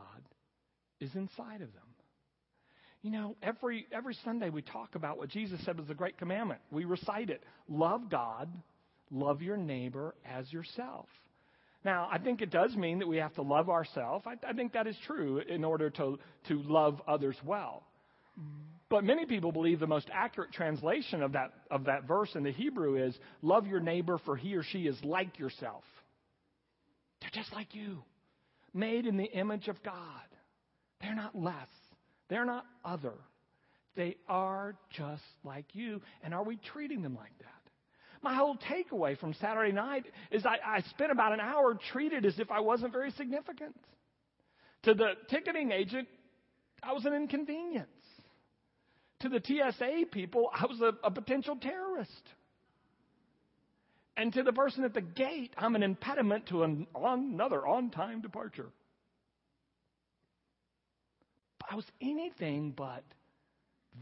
is 1.00 1.10
inside 1.14 1.62
of 1.62 1.72
them? 1.72 1.90
You 3.02 3.12
know, 3.12 3.36
every 3.42 3.86
every 3.92 4.14
Sunday 4.24 4.50
we 4.50 4.60
talk 4.60 4.94
about 4.94 5.16
what 5.16 5.30
Jesus 5.30 5.60
said 5.64 5.78
was 5.78 5.86
the 5.86 5.94
great 5.94 6.18
commandment. 6.18 6.60
We 6.70 6.84
recite 6.84 7.30
it. 7.30 7.42
Love 7.68 8.10
God, 8.10 8.50
love 9.10 9.40
your 9.40 9.56
neighbor 9.56 10.14
as 10.28 10.52
yourself. 10.52 11.06
Now, 11.82 12.08
I 12.12 12.18
think 12.18 12.42
it 12.42 12.50
does 12.50 12.76
mean 12.76 12.98
that 12.98 13.08
we 13.08 13.16
have 13.16 13.34
to 13.36 13.42
love 13.42 13.70
ourselves. 13.70 14.26
I, 14.26 14.34
I 14.46 14.52
think 14.52 14.74
that 14.74 14.86
is 14.86 14.96
true 15.06 15.38
in 15.38 15.64
order 15.64 15.88
to, 15.88 16.18
to 16.48 16.62
love 16.62 17.00
others 17.08 17.36
well. 17.42 17.84
But 18.90 19.04
many 19.04 19.24
people 19.24 19.52
believe 19.52 19.78
the 19.78 19.86
most 19.86 20.08
accurate 20.12 20.52
translation 20.52 21.22
of 21.22 21.32
that, 21.32 21.52
of 21.70 21.84
that 21.84 22.08
verse 22.08 22.30
in 22.34 22.42
the 22.42 22.50
Hebrew 22.50 22.96
is 22.96 23.16
love 23.40 23.66
your 23.66 23.78
neighbor 23.78 24.18
for 24.26 24.36
he 24.36 24.56
or 24.56 24.64
she 24.64 24.80
is 24.80 24.96
like 25.04 25.38
yourself. 25.38 25.84
They're 27.20 27.30
just 27.32 27.52
like 27.52 27.74
you, 27.74 28.02
made 28.74 29.06
in 29.06 29.16
the 29.16 29.30
image 29.30 29.68
of 29.68 29.80
God. 29.84 29.94
They're 31.00 31.14
not 31.14 31.38
less. 31.38 31.68
They're 32.28 32.44
not 32.44 32.66
other. 32.84 33.14
They 33.94 34.16
are 34.28 34.74
just 34.90 35.22
like 35.44 35.66
you. 35.72 36.02
And 36.24 36.34
are 36.34 36.42
we 36.42 36.56
treating 36.56 37.00
them 37.00 37.14
like 37.14 37.36
that? 37.38 37.46
My 38.22 38.34
whole 38.34 38.56
takeaway 38.56 39.16
from 39.18 39.34
Saturday 39.34 39.72
night 39.72 40.04
is 40.32 40.44
I, 40.44 40.58
I 40.66 40.80
spent 40.90 41.12
about 41.12 41.32
an 41.32 41.40
hour 41.40 41.78
treated 41.92 42.26
as 42.26 42.38
if 42.38 42.50
I 42.50 42.60
wasn't 42.60 42.92
very 42.92 43.12
significant. 43.12 43.76
To 44.84 44.94
the 44.94 45.12
ticketing 45.28 45.70
agent, 45.70 46.08
I 46.82 46.92
was 46.92 47.04
an 47.04 47.14
inconvenience. 47.14 47.88
To 49.20 49.28
the 49.28 49.40
TSA 49.44 50.06
people, 50.12 50.50
I 50.52 50.66
was 50.66 50.80
a, 50.80 50.94
a 51.04 51.10
potential 51.10 51.56
terrorist. 51.56 52.22
And 54.16 54.32
to 54.34 54.42
the 54.42 54.52
person 54.52 54.84
at 54.84 54.94
the 54.94 55.00
gate, 55.00 55.54
I'm 55.56 55.76
an 55.76 55.82
impediment 55.82 56.46
to 56.48 56.62
an 56.62 56.86
another 56.94 57.66
on 57.66 57.90
time 57.90 58.20
departure. 58.20 58.68
I 61.70 61.76
was 61.76 61.84
anything 62.00 62.74
but 62.76 63.04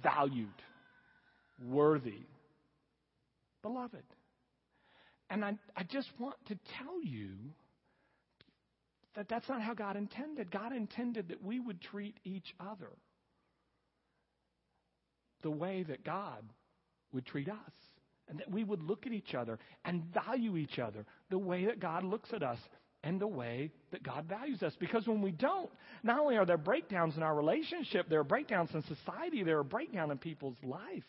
valued, 0.02 0.48
worthy, 1.64 2.26
beloved. 3.62 4.04
And 5.30 5.44
I, 5.44 5.58
I 5.76 5.82
just 5.82 6.08
want 6.18 6.36
to 6.46 6.58
tell 6.78 7.02
you 7.02 7.30
that 9.14 9.28
that's 9.28 9.48
not 9.48 9.60
how 9.60 9.74
God 9.74 9.96
intended. 9.96 10.50
God 10.50 10.72
intended 10.72 11.28
that 11.28 11.44
we 11.44 11.60
would 11.60 11.80
treat 11.80 12.16
each 12.24 12.54
other 12.58 12.90
the 15.42 15.50
way 15.50 15.84
that 15.84 16.04
God 16.04 16.42
would 17.12 17.26
treat 17.26 17.48
us. 17.48 17.56
And 18.28 18.40
that 18.40 18.50
we 18.50 18.62
would 18.62 18.82
look 18.82 19.06
at 19.06 19.12
each 19.12 19.34
other 19.34 19.58
and 19.86 20.04
value 20.12 20.58
each 20.58 20.78
other 20.78 21.06
the 21.30 21.38
way 21.38 21.64
that 21.64 21.80
God 21.80 22.04
looks 22.04 22.30
at 22.34 22.42
us 22.42 22.58
and 23.02 23.18
the 23.18 23.26
way 23.26 23.70
that 23.90 24.02
God 24.02 24.26
values 24.26 24.62
us. 24.62 24.74
Because 24.78 25.06
when 25.06 25.22
we 25.22 25.30
don't, 25.30 25.70
not 26.02 26.20
only 26.20 26.36
are 26.36 26.44
there 26.44 26.58
breakdowns 26.58 27.16
in 27.16 27.22
our 27.22 27.34
relationship, 27.34 28.08
there 28.10 28.20
are 28.20 28.24
breakdowns 28.24 28.68
in 28.74 28.82
society, 28.82 29.44
there 29.44 29.58
are 29.58 29.64
breakdowns 29.64 30.10
in 30.12 30.18
people's 30.18 30.58
life. 30.62 31.04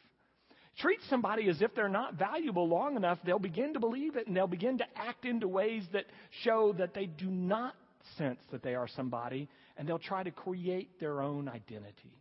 Treat 0.78 1.00
somebody 1.10 1.50
as 1.50 1.62
if 1.62 1.76
they're 1.76 1.90
not 1.90 2.14
valuable 2.14 2.70
long 2.70 2.96
enough, 2.96 3.18
they'll 3.26 3.38
begin 3.38 3.74
to 3.74 3.82
believe 3.82 4.16
it 4.16 4.28
and 4.28 4.38
they'll 4.38 4.48
begin 4.48 4.78
to 4.78 4.86
act 4.96 5.26
into 5.26 5.48
ways 5.48 5.84
that 5.92 6.06
show 6.44 6.74
that 6.78 6.94
they 6.94 7.06
do 7.06 7.26
not 7.26 7.76
sense 8.18 8.40
that 8.52 8.64
they 8.64 8.76
are 8.76 8.88
somebody, 8.88 9.50
and 9.78 9.88
they'll 9.88 10.00
try 10.00 10.24
to 10.24 10.32
create 10.32 11.00
their 11.00 11.22
own 11.22 11.50
identity. 11.50 12.16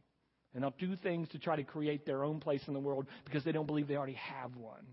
And 0.55 0.63
they'll 0.63 0.75
do 0.79 0.97
things 0.97 1.29
to 1.31 1.39
try 1.39 1.57
to 1.57 1.63
create 1.63 2.07
their 2.07 2.25
own 2.25 2.41
place 2.41 2.63
in 2.67 2.75
the 2.75 2.81
world 2.81 3.07
because 3.25 3.45
they 3.45 3.53
don't 3.53 3.67
believe 3.67 3.87
they 3.87 3.97
already 3.97 4.15
have 4.15 4.57
one, 4.57 4.87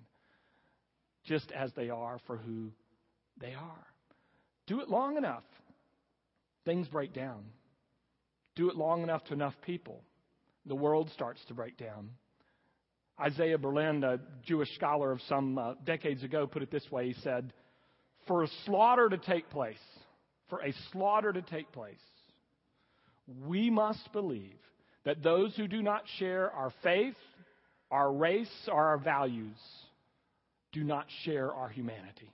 just 1.23 1.51
as 1.51 1.71
they 1.73 1.89
are 1.89 2.19
for 2.27 2.37
who 2.37 2.71
they 3.39 3.53
are. 3.53 3.87
Do 4.67 4.81
it 4.81 4.89
long 4.89 5.17
enough, 5.17 5.43
things 6.65 6.87
break 6.87 7.13
down. 7.13 7.45
Do 8.55 8.69
it 8.69 8.75
long 8.75 9.03
enough 9.03 9.23
to 9.25 9.33
enough 9.33 9.53
people, 9.65 10.01
the 10.65 10.75
world 10.75 11.09
starts 11.13 11.43
to 11.47 11.53
break 11.53 11.77
down. 11.77 12.09
Isaiah 13.19 13.57
Berlin, 13.57 14.03
a 14.03 14.19
Jewish 14.45 14.73
scholar 14.75 15.11
of 15.11 15.21
some 15.29 15.57
uh, 15.57 15.73
decades 15.85 16.23
ago, 16.23 16.47
put 16.47 16.63
it 16.63 16.71
this 16.71 16.89
way. 16.91 17.07
He 17.07 17.21
said, 17.21 17.53
For 18.27 18.43
a 18.43 18.47
slaughter 18.65 19.07
to 19.07 19.17
take 19.17 19.49
place, 19.49 19.77
for 20.49 20.61
a 20.61 20.73
slaughter 20.91 21.31
to 21.31 21.41
take 21.41 21.71
place, 21.71 21.95
we 23.45 23.69
must 23.69 24.11
believe 24.11 24.57
that 25.05 25.23
those 25.23 25.55
who 25.55 25.67
do 25.67 25.81
not 25.81 26.03
share 26.17 26.51
our 26.51 26.73
faith, 26.83 27.15
our 27.91 28.11
race, 28.11 28.51
or 28.67 28.83
our 28.83 28.97
values 28.97 29.57
do 30.71 30.83
not 30.83 31.05
share 31.23 31.53
our 31.53 31.69
humanity. 31.69 32.31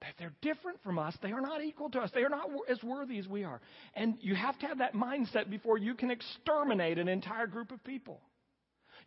That 0.00 0.14
they're 0.18 0.34
different 0.40 0.82
from 0.82 0.98
us. 0.98 1.16
They 1.22 1.32
are 1.32 1.40
not 1.40 1.62
equal 1.62 1.90
to 1.90 2.00
us. 2.00 2.10
They 2.14 2.22
are 2.22 2.28
not 2.28 2.48
as 2.70 2.82
worthy 2.82 3.18
as 3.18 3.26
we 3.26 3.44
are. 3.44 3.60
And 3.94 4.16
you 4.20 4.34
have 4.34 4.58
to 4.60 4.66
have 4.66 4.78
that 4.78 4.94
mindset 4.94 5.50
before 5.50 5.78
you 5.78 5.94
can 5.94 6.10
exterminate 6.10 6.98
an 6.98 7.08
entire 7.08 7.46
group 7.46 7.72
of 7.72 7.82
people. 7.84 8.20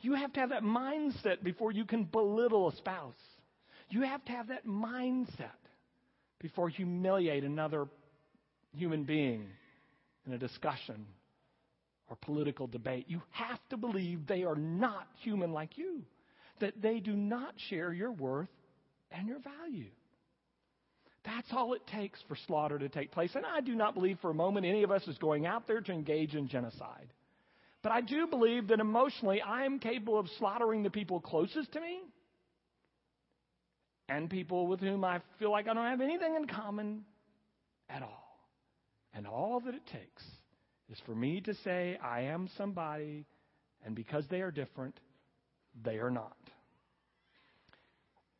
You 0.02 0.16
have 0.16 0.34
to 0.34 0.40
have 0.40 0.50
that 0.50 0.64
mindset 0.64 1.44
before 1.44 1.72
you 1.72 1.86
can 1.86 2.04
belittle 2.04 2.70
a 2.70 2.76
spouse. 2.76 3.14
You 3.90 4.02
have 4.02 4.24
to 4.26 4.32
have 4.32 4.50
that 4.50 4.68
mindset 4.68 5.50
before 6.40 6.70
you 6.70 6.86
humiliate 6.86 7.44
another 7.44 7.88
human 8.76 9.04
being 9.04 9.48
in 10.26 10.34
a 10.34 10.38
discussion 10.38 11.06
or 12.10 12.16
political 12.18 12.68
debate. 12.68 13.06
You 13.08 13.22
have 13.32 13.60
to 13.70 13.78
believe 13.78 14.28
they 14.28 14.44
are 14.44 14.56
not 14.56 15.08
human 15.22 15.52
like 15.52 15.78
you, 15.78 16.04
that 16.60 16.82
they 16.82 17.00
do 17.00 17.14
not 17.14 17.54
share 17.70 17.94
your 17.94 18.12
worth 18.12 18.50
and 19.12 19.28
your 19.28 19.40
value. 19.40 19.90
That's 21.26 21.48
all 21.52 21.74
it 21.74 21.86
takes 21.88 22.20
for 22.30 22.38
slaughter 22.48 22.80
to 22.80 22.88
take 22.88 23.12
place. 23.12 23.32
And 23.36 23.46
I 23.46 23.60
do 23.60 23.76
not 23.76 23.94
believe 23.94 24.18
for 24.22 24.32
a 24.32 24.36
moment 24.36 24.66
any 24.66 24.84
of 24.84 24.92
us 24.92 25.06
is 25.08 25.18
going 25.18 25.46
out 25.46 25.68
there 25.68 25.82
to 25.82 25.92
engage 25.92 26.36
in 26.36 26.48
genocide. 26.48 27.12
But 27.84 27.92
I 27.92 28.02
do 28.02 28.28
believe 28.28 28.70
that 28.70 28.80
emotionally 28.80 29.42
I 29.42 29.66
am 29.66 29.80
capable 29.80 30.18
of 30.18 30.28
slaughtering 30.40 30.84
the 30.84 30.90
people 30.90 31.20
closest 31.20 31.74
to 31.74 31.82
me 31.82 32.00
and 34.10 34.30
people 34.30 34.68
with 34.68 34.80
whom 34.80 35.04
I 35.04 35.20
feel 35.38 35.52
like 35.52 35.68
I 35.68 35.74
don't 35.74 35.86
have 35.86 36.02
anything 36.02 36.36
in 36.36 36.48
common 36.48 37.04
at 37.90 38.02
all. 38.02 38.40
And 39.14 39.28
all 39.28 39.60
that 39.66 39.74
it 39.74 39.86
takes 39.88 40.24
is 40.90 40.98
for 41.06 41.16
me 41.16 41.42
to 41.42 41.54
say, 41.64 41.98
I 42.04 42.22
am 42.22 42.50
somebody, 42.58 43.26
and 43.86 43.96
because 43.96 44.24
they 44.30 44.42
are 44.42 44.52
different, 44.52 45.00
they 45.84 45.98
are 45.98 46.12
not. 46.12 46.38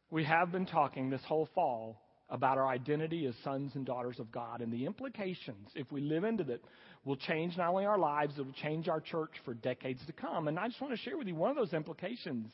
We 0.10 0.24
have 0.24 0.52
been 0.52 0.66
talking 0.66 1.10
this 1.10 1.22
whole 1.28 1.50
fall 1.54 2.02
about 2.30 2.58
our 2.58 2.68
identity 2.68 3.26
as 3.26 3.36
sons 3.44 3.72
and 3.76 3.86
daughters 3.86 4.20
of 4.20 4.32
God 4.32 4.62
and 4.62 4.72
the 4.72 4.86
implications, 4.86 5.70
if 5.76 5.92
we 5.92 6.02
live 6.02 6.24
into 6.24 6.44
that, 6.46 6.62
will 7.06 7.16
change 7.16 7.56
not 7.58 7.70
only 7.70 7.86
our 7.86 7.98
lives, 7.98 8.34
it 8.38 8.46
will 8.46 8.54
change 8.54 8.90
our 8.90 9.00
church 9.00 9.32
for 9.46 9.54
decades 9.54 10.02
to 10.08 10.14
come. 10.14 10.48
And 10.48 10.60
I 10.60 10.68
just 10.68 10.82
want 10.82 10.94
to 10.94 11.00
share 11.00 11.18
with 11.18 11.28
you 11.28 11.36
one 11.36 11.52
of 11.52 11.56
those 11.56 11.74
implications. 11.74 12.52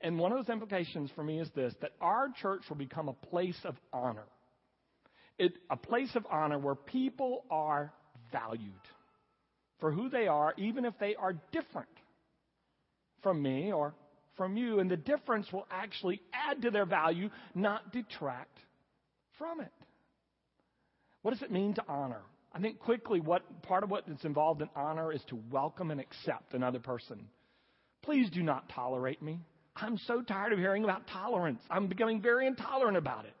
And 0.00 0.18
one 0.18 0.30
of 0.32 0.38
those 0.38 0.52
implications 0.52 1.10
for 1.14 1.24
me 1.24 1.40
is 1.40 1.48
this 1.54 1.74
that 1.80 1.92
our 2.00 2.28
church 2.40 2.62
will 2.68 2.76
become 2.76 3.08
a 3.08 3.14
place 3.14 3.58
of 3.64 3.76
honor. 3.92 4.26
It, 5.38 5.52
a 5.70 5.76
place 5.76 6.10
of 6.14 6.26
honor 6.30 6.58
where 6.58 6.74
people 6.74 7.44
are 7.50 7.92
valued 8.30 8.72
for 9.80 9.92
who 9.92 10.08
they 10.08 10.26
are, 10.26 10.54
even 10.56 10.84
if 10.84 10.94
they 10.98 11.14
are 11.14 11.34
different 11.52 11.88
from 13.22 13.42
me 13.42 13.72
or 13.72 13.94
from 14.36 14.56
you. 14.56 14.80
And 14.80 14.90
the 14.90 14.96
difference 14.96 15.52
will 15.52 15.66
actually 15.70 16.20
add 16.32 16.62
to 16.62 16.70
their 16.70 16.86
value, 16.86 17.30
not 17.54 17.92
detract 17.92 18.58
from 19.38 19.60
it. 19.60 19.72
What 21.22 21.32
does 21.32 21.42
it 21.42 21.50
mean 21.50 21.74
to 21.74 21.84
honor? 21.88 22.22
I 22.52 22.60
think 22.60 22.78
quickly 22.78 23.20
what 23.20 23.62
part 23.62 23.84
of 23.84 23.90
what 23.90 24.08
is 24.08 24.24
involved 24.24 24.62
in 24.62 24.68
honor 24.74 25.12
is 25.12 25.22
to 25.28 25.38
welcome 25.50 25.90
and 25.90 26.00
accept 26.00 26.54
another 26.54 26.78
person. 26.78 27.28
Please 28.02 28.30
do 28.30 28.42
not 28.42 28.68
tolerate 28.70 29.22
me. 29.22 29.40
I'm 29.76 29.98
so 30.06 30.22
tired 30.22 30.52
of 30.52 30.58
hearing 30.58 30.84
about 30.84 31.06
tolerance. 31.06 31.62
I'm 31.70 31.86
becoming 31.86 32.20
very 32.20 32.46
intolerant 32.46 32.96
about 32.96 33.26
it. 33.26 33.34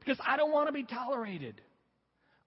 Because 0.00 0.18
I 0.26 0.36
don't 0.36 0.52
want 0.52 0.68
to 0.68 0.72
be 0.72 0.82
tolerated. 0.82 1.60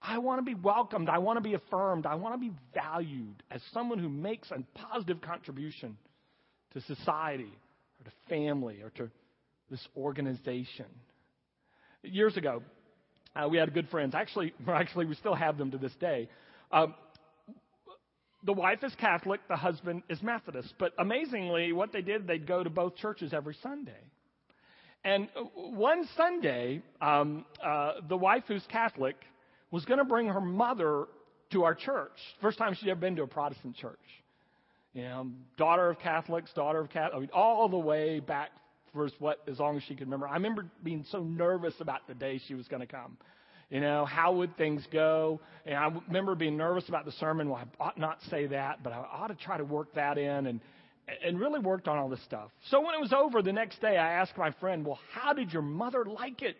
I 0.00 0.18
want 0.18 0.38
to 0.38 0.42
be 0.42 0.54
welcomed. 0.54 1.08
I 1.08 1.18
want 1.18 1.38
to 1.38 1.40
be 1.40 1.54
affirmed. 1.54 2.06
I 2.06 2.14
want 2.14 2.34
to 2.34 2.38
be 2.38 2.52
valued 2.72 3.42
as 3.50 3.60
someone 3.72 3.98
who 3.98 4.08
makes 4.08 4.50
a 4.50 4.62
positive 4.78 5.20
contribution 5.20 5.96
to 6.72 6.80
society 6.82 7.52
or 8.00 8.04
to 8.04 8.12
family 8.28 8.80
or 8.82 8.90
to 8.90 9.10
this 9.70 9.86
organization. 9.96 10.86
Years 12.02 12.36
ago, 12.36 12.62
uh, 13.34 13.48
we 13.48 13.58
had 13.58 13.74
good 13.74 13.88
friends. 13.88 14.14
Actually, 14.14 14.54
actually, 14.68 15.06
we 15.06 15.14
still 15.14 15.34
have 15.34 15.58
them 15.58 15.70
to 15.72 15.78
this 15.78 15.94
day. 16.00 16.28
Um, 16.70 16.94
the 18.44 18.52
wife 18.52 18.84
is 18.84 18.94
Catholic, 18.94 19.40
the 19.48 19.56
husband 19.56 20.04
is 20.08 20.22
Methodist. 20.22 20.72
But 20.78 20.92
amazingly, 20.98 21.72
what 21.72 21.92
they 21.92 22.02
did, 22.02 22.26
they'd 22.26 22.46
go 22.46 22.62
to 22.62 22.70
both 22.70 22.94
churches 22.96 23.32
every 23.32 23.56
Sunday. 23.62 23.98
And 25.04 25.28
uh, 25.36 25.42
one 25.54 26.08
Sunday, 26.16 26.82
um, 27.00 27.44
uh, 27.64 27.94
the 28.08 28.16
wife 28.16 28.44
who's 28.46 28.64
Catholic 28.70 29.16
was 29.70 29.84
going 29.84 29.98
to 29.98 30.04
bring 30.04 30.26
her 30.28 30.40
mother 30.40 31.06
to 31.50 31.64
our 31.64 31.74
church. 31.74 32.12
First 32.40 32.58
time 32.58 32.74
she'd 32.74 32.90
ever 32.90 33.00
been 33.00 33.16
to 33.16 33.22
a 33.22 33.26
Protestant 33.26 33.76
church. 33.76 33.98
You 34.94 35.02
know, 35.02 35.26
daughter 35.56 35.90
of 35.90 35.98
Catholics, 35.98 36.50
daughter 36.54 36.80
of 36.80 36.90
Catholics, 36.90 37.16
I 37.16 37.20
mean, 37.20 37.30
all 37.32 37.68
the 37.68 37.78
way 37.78 38.20
back 38.20 38.50
for 38.92 39.08
what 39.18 39.40
as 39.46 39.58
long 39.58 39.76
as 39.76 39.82
she 39.84 39.94
could 39.94 40.06
remember. 40.06 40.26
I 40.26 40.34
remember 40.34 40.66
being 40.82 41.04
so 41.10 41.22
nervous 41.22 41.74
about 41.80 42.06
the 42.08 42.14
day 42.14 42.40
she 42.48 42.54
was 42.54 42.66
going 42.68 42.80
to 42.80 42.86
come. 42.86 43.16
You 43.70 43.80
know, 43.80 44.06
how 44.06 44.32
would 44.32 44.56
things 44.56 44.86
go? 44.90 45.40
And 45.66 45.76
I 45.76 45.92
remember 46.06 46.34
being 46.34 46.56
nervous 46.56 46.88
about 46.88 47.04
the 47.04 47.12
sermon. 47.12 47.50
Well, 47.50 47.60
I 47.80 47.84
ought 47.84 47.98
not 47.98 48.18
say 48.30 48.46
that, 48.46 48.82
but 48.82 48.94
I 48.94 48.96
ought 48.96 49.26
to 49.26 49.34
try 49.34 49.58
to 49.58 49.64
work 49.64 49.94
that 49.94 50.16
in 50.16 50.46
and 50.46 50.60
and 51.24 51.40
really 51.40 51.60
worked 51.60 51.88
on 51.88 51.96
all 51.96 52.08
this 52.08 52.22
stuff. 52.24 52.50
So 52.70 52.80
when 52.80 52.94
it 52.94 53.00
was 53.00 53.12
over 53.12 53.40
the 53.40 53.52
next 53.52 53.80
day, 53.80 53.96
I 53.96 54.12
asked 54.14 54.36
my 54.36 54.50
friend, 54.52 54.84
"Well, 54.86 54.98
how 55.12 55.32
did 55.32 55.52
your 55.52 55.62
mother 55.62 56.04
like 56.04 56.42
it?" 56.42 56.56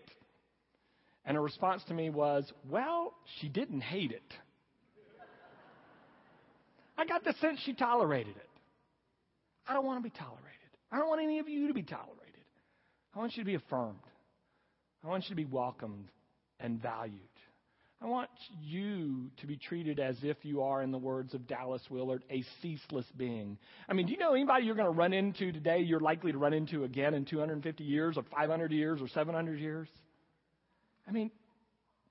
And 1.29 1.37
her 1.37 1.43
response 1.43 1.85
to 1.89 1.95
me 1.95 2.09
was, 2.09 2.51
Well, 2.71 3.13
she 3.39 3.51
didn't 3.51 3.83
hate 3.83 4.13
it. 4.13 4.35
I 6.97 7.05
got 7.05 7.23
the 7.23 7.35
sense 7.35 7.61
she 7.65 7.75
tolerated 7.75 8.35
it. 8.35 8.49
I 9.69 9.75
don't 9.75 9.85
want 9.85 10.03
to 10.03 10.11
be 10.11 10.19
tolerated. 10.19 10.43
I 10.91 10.97
don't 10.97 11.09
want 11.09 11.21
any 11.23 11.39
of 11.39 11.47
you 11.47 11.69
to 11.69 11.75
be 11.75 11.83
tolerated. 11.83 12.15
I 13.15 13.19
want 13.19 13.37
you 13.37 13.43
to 13.43 13.47
be 13.47 13.57
affirmed. 13.57 13.99
I 15.05 15.09
want 15.09 15.25
you 15.25 15.29
to 15.29 15.37
be 15.37 15.45
welcomed 15.45 16.09
and 16.61 16.81
valued. 16.81 17.21
I 18.01 18.07
want 18.07 18.31
you 18.63 19.31
to 19.41 19.47
be 19.47 19.57
treated 19.57 20.01
as 20.01 20.17
if 20.23 20.39
you 20.43 20.63
are, 20.63 20.83
in 20.83 20.93
the 20.93 20.99
words 20.99 21.35
of 21.35 21.47
Dallas 21.47 21.83
Willard, 21.91 22.25
a 22.31 22.43
ceaseless 22.63 23.07
being. 23.19 23.59
I 23.87 23.93
mean, 23.93 24.07
do 24.07 24.13
you 24.13 24.19
know 24.19 24.33
anybody 24.33 24.65
you're 24.65 24.77
going 24.77 24.91
to 24.91 24.99
run 24.99 25.13
into 25.13 25.53
today 25.53 25.81
you're 25.81 26.01
likely 26.01 26.33
to 26.33 26.39
run 26.39 26.55
into 26.55 26.85
again 26.85 27.13
in 27.13 27.27
250 27.27 27.85
years 27.85 28.17
or 28.17 28.23
500 28.35 28.73
years 28.73 29.03
or 29.03 29.09
700 29.09 29.61
years? 29.61 29.89
I 31.09 31.13
mean, 31.13 31.31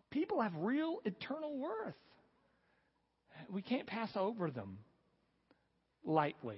people 0.10 0.42
have 0.42 0.54
real 0.58 1.00
eternal 1.06 1.58
worth. 1.58 1.96
We 3.51 3.62
can't 3.62 3.86
pass 3.86 4.10
over 4.16 4.50
them 4.50 4.80
lightly. 6.04 6.58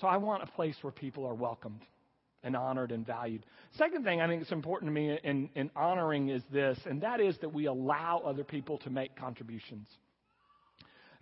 So 0.00 0.06
I 0.06 0.18
want 0.18 0.44
a 0.44 0.46
place 0.46 0.76
where 0.82 0.92
people 0.92 1.26
are 1.26 1.34
welcomed 1.34 1.82
and 2.44 2.54
honored 2.54 2.92
and 2.92 3.04
valued. 3.04 3.44
Second 3.72 4.04
thing 4.04 4.20
I 4.20 4.28
think 4.28 4.42
is 4.42 4.52
important 4.52 4.88
to 4.88 4.92
me 4.92 5.18
in, 5.24 5.50
in 5.56 5.70
honoring 5.74 6.28
is 6.28 6.42
this, 6.52 6.78
and 6.86 7.02
that 7.02 7.20
is 7.20 7.36
that 7.38 7.52
we 7.52 7.66
allow 7.66 8.22
other 8.24 8.44
people 8.44 8.78
to 8.78 8.90
make 8.90 9.16
contributions. 9.16 9.88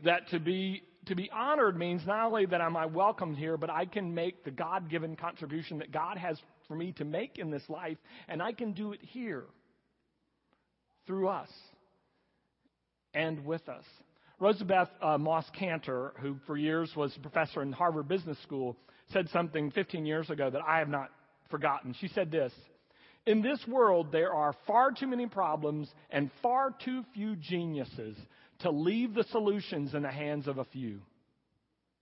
That 0.04 0.28
to 0.28 0.38
be 0.38 0.82
to 1.06 1.14
be 1.14 1.30
honored 1.30 1.78
means 1.78 2.02
not 2.04 2.26
only 2.26 2.46
that 2.46 2.60
am 2.60 2.76
I 2.76 2.84
welcomed 2.86 3.38
here, 3.38 3.56
but 3.56 3.70
I 3.70 3.86
can 3.86 4.12
make 4.12 4.44
the 4.44 4.50
God 4.50 4.90
given 4.90 5.16
contribution 5.16 5.78
that 5.78 5.90
God 5.90 6.18
has 6.18 6.38
for 6.68 6.74
me 6.74 6.92
to 6.92 7.04
make 7.04 7.38
in 7.38 7.50
this 7.50 7.68
life, 7.68 7.98
and 8.28 8.42
I 8.42 8.52
can 8.52 8.72
do 8.72 8.92
it 8.92 9.00
here 9.02 9.44
through 11.06 11.28
us 11.28 11.48
and 13.14 13.44
with 13.44 13.68
us. 13.68 13.84
Rosabeth 14.40 14.88
uh, 15.00 15.16
Moss 15.16 15.46
Kanter, 15.58 16.10
who 16.20 16.36
for 16.46 16.56
years 16.56 16.92
was 16.94 17.14
a 17.16 17.20
professor 17.20 17.62
in 17.62 17.72
Harvard 17.72 18.08
Business 18.08 18.36
School, 18.42 18.76
said 19.12 19.28
something 19.30 19.70
15 19.70 20.04
years 20.04 20.28
ago 20.28 20.50
that 20.50 20.60
I 20.66 20.78
have 20.78 20.88
not 20.88 21.10
forgotten. 21.50 21.94
She 22.00 22.08
said 22.08 22.30
this 22.30 22.52
In 23.24 23.40
this 23.40 23.60
world, 23.66 24.12
there 24.12 24.32
are 24.32 24.54
far 24.66 24.90
too 24.92 25.06
many 25.06 25.26
problems 25.26 25.88
and 26.10 26.30
far 26.42 26.74
too 26.84 27.02
few 27.14 27.36
geniuses 27.36 28.16
to 28.60 28.70
leave 28.70 29.14
the 29.14 29.24
solutions 29.30 29.94
in 29.94 30.02
the 30.02 30.10
hands 30.10 30.48
of 30.48 30.58
a 30.58 30.64
few. 30.64 31.00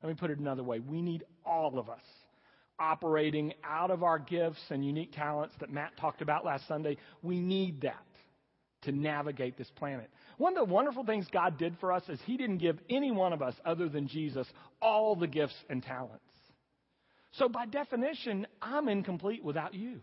Let 0.03 0.09
me 0.09 0.17
put 0.17 0.31
it 0.31 0.39
another 0.39 0.63
way 0.63 0.81
we 0.81 1.03
need 1.03 1.25
all 1.47 1.79
of 1.79 1.89
us 1.89 2.03
operating 2.79 3.53
out 3.65 3.91
of 3.91 4.03
our 4.03 4.19
gifts 4.19 4.61
and 4.71 4.85
unique 4.85 5.13
talents 5.13 5.55
that 5.61 5.71
Matt 5.71 5.97
talked 5.97 6.23
about 6.23 6.45
last 6.45 6.67
Sunday. 6.67 6.97
We 7.23 7.41
need 7.41 7.83
that 7.83 8.05
to 8.83 8.93
navigate 8.93 9.57
this 9.57 9.71
planet. 9.77 10.11
One 10.37 10.57
of 10.57 10.67
the 10.67 10.73
wonderful 10.73 11.05
things 11.05 11.27
God 11.33 11.59
did 11.59 11.77
for 11.81 11.93
us 11.93 12.03
is 12.09 12.19
He 12.25 12.37
didn't 12.37 12.59
give 12.59 12.79
any 12.91 13.11
one 13.11 13.33
of 13.33 13.43
us, 13.43 13.55
other 13.65 13.89
than 13.89 14.09
Jesus, 14.09 14.47
all 14.81 15.17
the 15.17 15.27
gifts 15.27 15.57
and 15.71 15.83
talents. 15.83 16.23
So, 17.33 17.49
by 17.49 17.67
definition, 17.67 18.47
I'm 18.63 18.89
incomplete 18.89 19.45
without 19.45 19.75
you. 19.75 20.01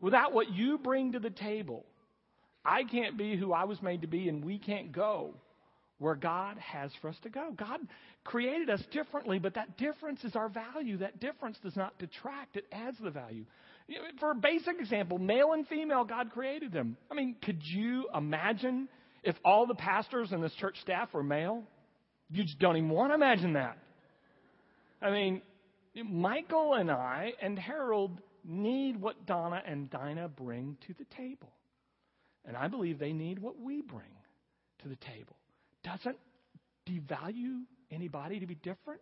Without 0.00 0.32
what 0.32 0.50
you 0.50 0.78
bring 0.78 1.12
to 1.12 1.18
the 1.18 1.30
table, 1.30 1.84
I 2.64 2.84
can't 2.84 3.16
be 3.16 3.36
who 3.36 3.52
I 3.52 3.64
was 3.64 3.80
made 3.82 4.02
to 4.02 4.06
be, 4.06 4.28
and 4.28 4.44
we 4.44 4.58
can't 4.58 4.92
go 4.92 5.34
where 6.00 6.16
God 6.16 6.56
has 6.58 6.90
for 7.00 7.08
us 7.08 7.16
to 7.22 7.28
go. 7.28 7.52
God 7.56 7.78
created 8.24 8.70
us 8.70 8.82
differently, 8.90 9.38
but 9.38 9.54
that 9.54 9.76
difference 9.76 10.24
is 10.24 10.34
our 10.34 10.48
value. 10.48 10.96
That 10.96 11.20
difference 11.20 11.58
does 11.62 11.76
not 11.76 11.96
detract, 11.98 12.56
it 12.56 12.64
adds 12.72 12.96
the 13.00 13.10
value. 13.10 13.44
For 14.18 14.32
a 14.32 14.34
basic 14.34 14.80
example, 14.80 15.18
male 15.18 15.52
and 15.52 15.66
female, 15.68 16.04
God 16.04 16.30
created 16.32 16.72
them. 16.72 16.96
I 17.10 17.14
mean, 17.14 17.36
could 17.42 17.60
you 17.62 18.08
imagine 18.14 18.88
if 19.22 19.36
all 19.44 19.66
the 19.66 19.74
pastors 19.74 20.32
and 20.32 20.42
this 20.42 20.54
church 20.54 20.80
staff 20.80 21.12
were 21.12 21.22
male? 21.22 21.64
You 22.30 22.44
just 22.44 22.58
don't 22.58 22.76
even 22.76 22.88
want 22.88 23.10
to 23.10 23.14
imagine 23.14 23.52
that. 23.54 23.76
I 25.02 25.10
mean, 25.10 25.42
Michael 26.08 26.74
and 26.74 26.90
I 26.90 27.32
and 27.42 27.58
Harold 27.58 28.20
need 28.44 29.00
what 29.00 29.26
Donna 29.26 29.60
and 29.66 29.90
Dinah 29.90 30.28
bring 30.28 30.78
to 30.86 30.94
the 30.98 31.04
table. 31.16 31.52
And 32.46 32.56
I 32.56 32.68
believe 32.68 32.98
they 32.98 33.12
need 33.12 33.38
what 33.38 33.58
we 33.58 33.82
bring 33.82 34.14
to 34.82 34.88
the 34.88 34.96
table. 34.96 35.36
Doesn't 35.84 36.18
devalue 36.88 37.62
anybody 37.90 38.40
to 38.40 38.46
be 38.46 38.54
different. 38.56 39.00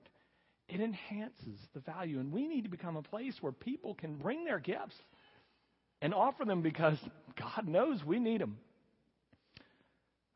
It 0.69 0.81
enhances 0.81 1.59
the 1.75 1.81
value. 1.81 2.21
And 2.21 2.33
we 2.33 2.47
need 2.47 2.65
to 2.65 2.71
become 2.71 2.97
a 2.97 3.03
place 3.03 3.35
where 3.41 3.53
people 3.53 3.95
can 3.95 4.17
bring 4.17 4.45
their 4.45 4.59
gifts 4.59 4.97
and 6.03 6.15
offer 6.15 6.45
them 6.45 6.63
because 6.63 6.99
God 7.39 7.67
knows 7.67 8.05
we 8.05 8.19
need 8.19 8.41
them. 8.41 8.59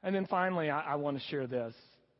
And 0.03 0.15
then 0.15 0.27
finally, 0.27 0.71
I, 0.71 0.81
I 0.81 0.95
want 0.97 1.19
to 1.19 1.25
share 1.29 1.47
this 1.47 1.75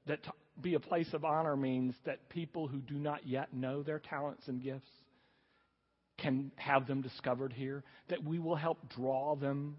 that 0.07 0.23
to 0.25 0.33
be 0.61 0.75
a 0.75 0.81
place 0.81 1.09
of 1.13 1.25
honor 1.25 1.57
means 1.57 1.95
that 2.05 2.29
people 2.29 2.69
who 2.69 2.79
do 2.79 2.95
not 2.95 3.27
yet 3.27 3.55
know 3.55 3.83
their 3.83 3.99
talents 3.99 4.47
and 4.47 4.63
gifts 4.63 4.91
can 6.19 6.53
have 6.57 6.87
them 6.87 7.01
discovered 7.01 7.53
here, 7.53 7.83
that 8.09 8.23
we 8.23 8.39
will 8.39 8.55
help 8.55 8.79
draw 8.95 9.35
them 9.35 9.77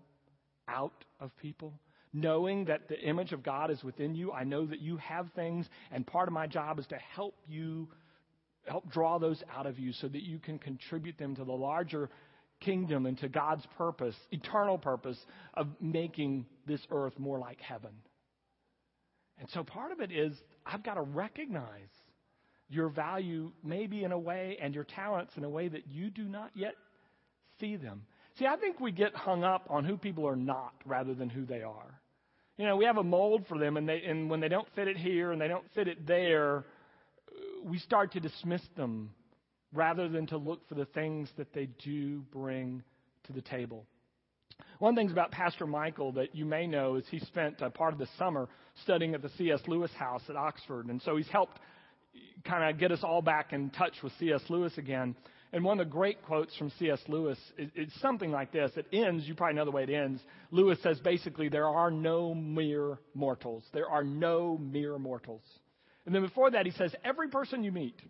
out 0.67 1.05
of 1.19 1.35
people. 1.37 1.73
Knowing 2.13 2.65
that 2.65 2.87
the 2.87 2.99
image 2.99 3.31
of 3.31 3.41
God 3.41 3.71
is 3.71 3.83
within 3.83 4.13
you, 4.13 4.31
I 4.31 4.43
know 4.43 4.65
that 4.67 4.79
you 4.79 4.97
have 4.97 5.27
things, 5.35 5.67
and 5.91 6.05
part 6.05 6.27
of 6.27 6.33
my 6.33 6.45
job 6.45 6.77
is 6.77 6.85
to 6.87 6.97
help 6.97 7.35
you, 7.47 7.87
help 8.67 8.89
draw 8.91 9.17
those 9.17 9.41
out 9.55 9.65
of 9.65 9.79
you 9.79 9.91
so 9.93 10.07
that 10.07 10.21
you 10.21 10.37
can 10.37 10.59
contribute 10.59 11.17
them 11.17 11.35
to 11.35 11.43
the 11.43 11.51
larger 11.51 12.09
kingdom 12.59 13.05
and 13.07 13.17
to 13.19 13.27
God's 13.27 13.65
purpose, 13.77 14.15
eternal 14.31 14.77
purpose 14.77 15.17
of 15.55 15.67
making 15.81 16.45
this 16.67 16.81
earth 16.91 17.17
more 17.17 17.39
like 17.39 17.59
heaven. 17.59 17.91
And 19.39 19.49
so 19.49 19.63
part 19.63 19.91
of 19.91 19.99
it 19.99 20.11
is 20.11 20.33
I've 20.65 20.83
got 20.83 20.93
to 20.93 21.01
recognize 21.01 21.89
your 22.69 22.89
value 22.89 23.51
maybe 23.63 24.03
in 24.03 24.11
a 24.11 24.19
way 24.19 24.57
and 24.61 24.73
your 24.73 24.83
talents 24.83 25.33
in 25.35 25.43
a 25.43 25.49
way 25.49 25.67
that 25.67 25.87
you 25.87 26.09
do 26.09 26.23
not 26.23 26.51
yet 26.55 26.75
see 27.59 27.75
them. 27.75 28.03
See, 28.39 28.45
I 28.45 28.55
think 28.55 28.79
we 28.79 28.91
get 28.91 29.15
hung 29.15 29.43
up 29.43 29.67
on 29.69 29.83
who 29.83 29.97
people 29.97 30.27
are 30.27 30.35
not 30.35 30.73
rather 30.85 31.13
than 31.13 31.29
who 31.29 31.45
they 31.45 31.61
are. 31.61 31.99
You 32.57 32.65
know, 32.65 32.75
we 32.75 32.85
have 32.85 32.97
a 32.97 33.03
mold 33.03 33.45
for 33.47 33.57
them, 33.57 33.77
and, 33.77 33.89
they, 33.89 34.03
and 34.03 34.29
when 34.29 34.39
they 34.39 34.47
don't 34.47 34.67
fit 34.75 34.87
it 34.87 34.97
here 34.97 35.31
and 35.31 35.41
they 35.41 35.47
don't 35.47 35.65
fit 35.73 35.87
it 35.87 36.05
there, 36.05 36.65
we 37.63 37.79
start 37.79 38.11
to 38.13 38.19
dismiss 38.19 38.61
them 38.77 39.09
rather 39.73 40.07
than 40.07 40.27
to 40.27 40.37
look 40.37 40.67
for 40.69 40.75
the 40.75 40.85
things 40.85 41.29
that 41.37 41.51
they 41.53 41.67
do 41.83 42.19
bring 42.31 42.83
to 43.23 43.33
the 43.33 43.41
table. 43.41 43.85
One 44.77 44.95
things 44.95 45.11
about 45.11 45.31
Pastor 45.31 45.65
Michael 45.65 46.11
that 46.13 46.35
you 46.35 46.45
may 46.45 46.67
know 46.67 46.95
is 46.95 47.05
he 47.09 47.19
spent 47.19 47.61
a 47.61 47.71
part 47.71 47.93
of 47.93 47.99
the 47.99 48.07
summer 48.19 48.49
studying 48.83 49.15
at 49.15 49.23
the 49.23 49.31
C.S. 49.37 49.61
Lewis 49.67 49.91
House 49.97 50.21
at 50.29 50.35
Oxford, 50.35 50.87
and 50.87 51.01
so 51.01 51.15
he's 51.15 51.27
helped 51.29 51.59
kind 52.43 52.69
of 52.69 52.79
get 52.79 52.91
us 52.91 52.99
all 53.01 53.21
back 53.23 53.53
in 53.53 53.71
touch 53.71 53.93
with 54.03 54.13
C.S. 54.19 54.41
Lewis 54.49 54.77
again. 54.77 55.15
And 55.53 55.63
one 55.63 55.79
of 55.79 55.85
the 55.85 55.91
great 55.91 56.23
quotes 56.23 56.55
from 56.57 56.71
C.S. 56.79 56.99
Lewis 57.07 57.37
is, 57.59 57.69
is 57.75 57.93
something 58.01 58.31
like 58.31 58.51
this. 58.51 58.71
It 58.75 58.87
ends, 58.91 59.27
you 59.27 59.35
probably 59.35 59.53
know 59.55 59.65
the 59.65 59.71
way 59.71 59.83
it 59.83 59.89
ends. 59.91 60.19
Lewis 60.49 60.79
says 60.81 60.99
basically, 60.99 61.47
there 61.47 61.67
are 61.67 61.91
no 61.91 62.33
mere 62.33 62.97
mortals. 63.13 63.63
There 63.71 63.87
are 63.87 64.03
no 64.03 64.57
mere 64.57 64.97
mortals. 64.97 65.43
And 66.07 66.15
then 66.15 66.23
before 66.23 66.49
that, 66.51 66.65
he 66.65 66.71
says, 66.71 66.93
every 67.05 67.29
person 67.29 67.63
you 67.63 67.71
meet 67.71 68.01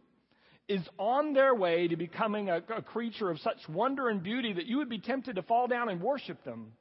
is 0.70 0.82
on 0.98 1.34
their 1.34 1.54
way 1.54 1.90
to 1.90 1.98
becoming 1.98 2.50
a, 2.50 2.62
a 2.74 2.82
creature 2.82 3.30
of 3.30 3.38
such 3.40 3.58
wonder 3.68 4.08
and 4.08 4.24
beauty 4.24 4.54
that 4.54 4.66
you 4.66 4.78
would 4.78 4.90
be 4.90 5.00
tempted 5.00 5.36
to 5.36 5.44
fall 5.44 5.68
down 5.68 5.90
and 5.90 6.02
worship 6.02 6.42
them. 6.46 6.72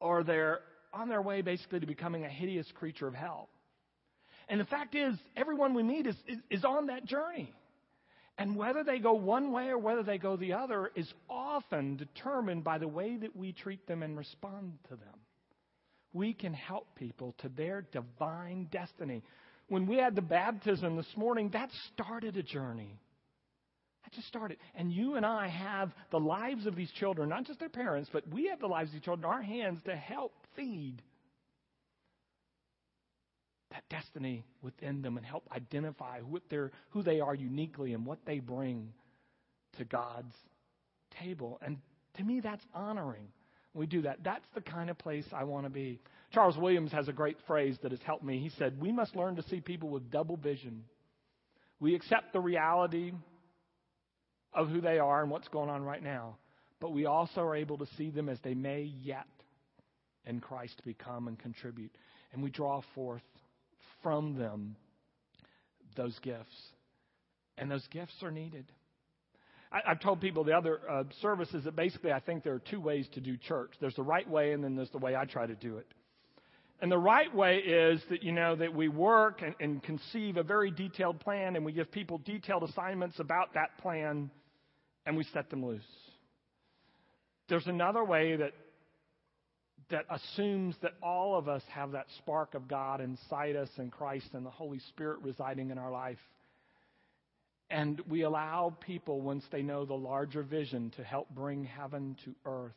Or 0.00 0.24
they're 0.24 0.60
on 0.94 1.10
their 1.10 1.20
way 1.20 1.42
basically 1.42 1.80
to 1.80 1.86
becoming 1.86 2.24
a 2.24 2.30
hideous 2.30 2.66
creature 2.74 3.06
of 3.06 3.14
hell. 3.14 3.50
And 4.48 4.58
the 4.58 4.64
fact 4.64 4.94
is, 4.94 5.14
everyone 5.36 5.74
we 5.74 5.82
meet 5.82 6.06
is, 6.06 6.16
is, 6.26 6.38
is 6.48 6.64
on 6.64 6.86
that 6.86 7.04
journey. 7.04 7.52
And 8.36 8.56
whether 8.56 8.82
they 8.82 8.98
go 8.98 9.14
one 9.14 9.52
way 9.52 9.68
or 9.68 9.78
whether 9.78 10.02
they 10.02 10.18
go 10.18 10.36
the 10.36 10.54
other 10.54 10.90
is 10.96 11.12
often 11.30 11.96
determined 11.96 12.64
by 12.64 12.78
the 12.78 12.88
way 12.88 13.16
that 13.16 13.36
we 13.36 13.52
treat 13.52 13.86
them 13.86 14.02
and 14.02 14.16
respond 14.16 14.78
to 14.88 14.96
them. 14.96 15.20
We 16.12 16.32
can 16.32 16.52
help 16.52 16.86
people 16.96 17.34
to 17.38 17.48
their 17.48 17.82
divine 17.92 18.68
destiny. 18.70 19.22
When 19.68 19.86
we 19.86 19.96
had 19.96 20.14
the 20.14 20.22
baptism 20.22 20.96
this 20.96 21.16
morning, 21.16 21.50
that 21.50 21.70
started 21.92 22.36
a 22.36 22.42
journey. 22.42 22.98
That 24.04 24.12
just 24.12 24.28
started. 24.28 24.58
And 24.74 24.92
you 24.92 25.14
and 25.14 25.24
I 25.24 25.48
have 25.48 25.92
the 26.10 26.20
lives 26.20 26.66
of 26.66 26.76
these 26.76 26.90
children, 26.92 27.28
not 27.28 27.46
just 27.46 27.60
their 27.60 27.68
parents, 27.68 28.10
but 28.12 28.28
we 28.28 28.48
have 28.48 28.60
the 28.60 28.66
lives 28.66 28.90
of 28.90 28.94
these 28.94 29.02
children 29.02 29.30
in 29.30 29.34
our 29.34 29.42
hands 29.42 29.80
to 29.86 29.96
help 29.96 30.32
feed 30.56 31.02
that 33.74 33.82
destiny 33.90 34.44
within 34.62 35.02
them 35.02 35.16
and 35.16 35.26
help 35.26 35.48
identify 35.54 36.20
who, 36.20 36.40
who 36.90 37.02
they 37.02 37.18
are 37.18 37.34
uniquely 37.34 37.92
and 37.92 38.06
what 38.06 38.18
they 38.24 38.38
bring 38.38 38.92
to 39.78 39.84
God's 39.84 40.34
table. 41.20 41.58
And 41.60 41.78
to 42.16 42.22
me, 42.22 42.40
that's 42.40 42.62
honoring. 42.72 43.26
We 43.74 43.86
do 43.86 44.02
that. 44.02 44.18
That's 44.22 44.46
the 44.54 44.60
kind 44.60 44.90
of 44.90 44.98
place 44.98 45.24
I 45.32 45.42
want 45.42 45.66
to 45.66 45.70
be. 45.70 46.00
Charles 46.32 46.56
Williams 46.56 46.92
has 46.92 47.08
a 47.08 47.12
great 47.12 47.36
phrase 47.48 47.76
that 47.82 47.90
has 47.90 48.00
helped 48.06 48.22
me. 48.22 48.38
He 48.38 48.50
said, 48.56 48.80
We 48.80 48.92
must 48.92 49.16
learn 49.16 49.34
to 49.36 49.42
see 49.48 49.60
people 49.60 49.88
with 49.88 50.08
double 50.08 50.36
vision. 50.36 50.84
We 51.80 51.96
accept 51.96 52.32
the 52.32 52.40
reality 52.40 53.12
of 54.52 54.68
who 54.68 54.80
they 54.80 55.00
are 55.00 55.22
and 55.22 55.30
what's 55.30 55.48
going 55.48 55.68
on 55.68 55.82
right 55.82 56.02
now, 56.02 56.36
but 56.80 56.92
we 56.92 57.06
also 57.06 57.40
are 57.40 57.56
able 57.56 57.78
to 57.78 57.86
see 57.98 58.10
them 58.10 58.28
as 58.28 58.38
they 58.44 58.54
may 58.54 58.82
yet 59.02 59.26
in 60.24 60.38
Christ 60.38 60.80
become 60.84 61.26
and 61.26 61.36
contribute. 61.36 61.90
And 62.32 62.40
we 62.40 62.50
draw 62.50 62.80
forth 62.94 63.22
from 64.04 64.38
them 64.38 64.76
those 65.96 66.16
gifts. 66.20 66.54
And 67.58 67.70
those 67.70 67.86
gifts 67.90 68.14
are 68.22 68.30
needed. 68.30 68.66
I, 69.72 69.80
have 69.88 70.00
told 70.00 70.20
people 70.20 70.44
the 70.44 70.56
other 70.56 70.80
uh, 70.88 71.04
services 71.20 71.64
that 71.64 71.74
basically 71.74 72.12
I 72.12 72.20
think 72.20 72.44
there 72.44 72.54
are 72.54 72.62
two 72.70 72.80
ways 72.80 73.08
to 73.14 73.20
do 73.20 73.36
church. 73.36 73.72
There's 73.80 73.96
the 73.96 74.02
right 74.02 74.28
way, 74.28 74.52
and 74.52 74.62
then 74.62 74.76
there's 74.76 74.90
the 74.90 74.98
way 74.98 75.16
I 75.16 75.24
try 75.24 75.46
to 75.46 75.54
do 75.54 75.78
it. 75.78 75.86
And 76.80 76.90
the 76.90 76.98
right 76.98 77.32
way 77.34 77.58
is 77.58 78.00
that 78.10 78.22
you 78.22 78.32
know 78.32 78.54
that 78.56 78.74
we 78.74 78.88
work 78.88 79.42
and, 79.42 79.54
and 79.60 79.82
conceive 79.82 80.36
a 80.36 80.42
very 80.42 80.70
detailed 80.70 81.20
plan, 81.20 81.56
and 81.56 81.64
we 81.64 81.72
give 81.72 81.90
people 81.90 82.18
detailed 82.24 82.62
assignments 82.64 83.18
about 83.18 83.54
that 83.54 83.78
plan, 83.78 84.30
and 85.06 85.16
we 85.16 85.24
set 85.32 85.50
them 85.50 85.64
loose. 85.64 85.82
There's 87.48 87.66
another 87.66 88.04
way 88.04 88.36
that 88.36 88.52
that 89.90 90.06
assumes 90.10 90.74
that 90.82 90.92
all 91.02 91.36
of 91.36 91.48
us 91.48 91.62
have 91.70 91.92
that 91.92 92.06
spark 92.18 92.54
of 92.54 92.68
God 92.68 93.00
inside 93.00 93.56
us 93.56 93.68
and 93.76 93.90
Christ 93.90 94.28
and 94.32 94.44
the 94.44 94.50
Holy 94.50 94.78
Spirit 94.90 95.20
residing 95.22 95.70
in 95.70 95.78
our 95.78 95.90
life. 95.90 96.18
And 97.70 98.00
we 98.08 98.22
allow 98.22 98.76
people, 98.80 99.20
once 99.20 99.44
they 99.50 99.62
know 99.62 99.84
the 99.84 99.94
larger 99.94 100.42
vision, 100.42 100.92
to 100.96 101.02
help 101.02 101.28
bring 101.30 101.64
heaven 101.64 102.16
to 102.24 102.34
earth, 102.44 102.72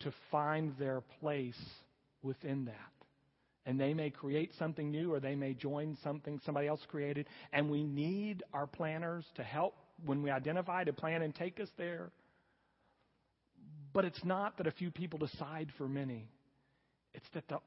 to 0.00 0.12
find 0.30 0.74
their 0.78 1.02
place 1.20 1.60
within 2.22 2.66
that. 2.66 2.74
And 3.66 3.78
they 3.78 3.94
may 3.94 4.10
create 4.10 4.52
something 4.58 4.90
new 4.90 5.12
or 5.14 5.20
they 5.20 5.34
may 5.34 5.54
join 5.54 5.96
something 6.02 6.40
somebody 6.44 6.66
else 6.66 6.80
created. 6.88 7.26
And 7.52 7.70
we 7.70 7.84
need 7.84 8.42
our 8.52 8.66
planners 8.66 9.24
to 9.36 9.42
help 9.42 9.74
when 10.04 10.22
we 10.22 10.30
identify 10.30 10.84
to 10.84 10.92
plan 10.92 11.22
and 11.22 11.34
take 11.34 11.60
us 11.60 11.68
there. 11.76 12.10
But 13.92 14.04
it's 14.04 14.24
not 14.24 14.58
that 14.58 14.66
a 14.66 14.70
few 14.70 14.90
people 14.90 15.18
decide 15.18 15.70
for 15.76 15.88
many, 15.88 16.28
it's 17.14 17.26
that 17.34 17.48
the, 17.48 17.58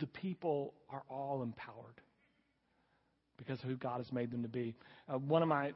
the 0.00 0.06
people 0.06 0.74
are 0.90 1.02
all 1.08 1.42
empowered 1.42 2.00
because 3.36 3.58
of 3.62 3.66
who 3.68 3.76
God 3.76 3.98
has 3.98 4.10
made 4.12 4.30
them 4.30 4.42
to 4.42 4.48
be. 4.48 4.74
Uh, 5.08 5.18
one 5.18 5.42
of 5.42 5.48
my 5.48 5.68
uh, 5.68 5.72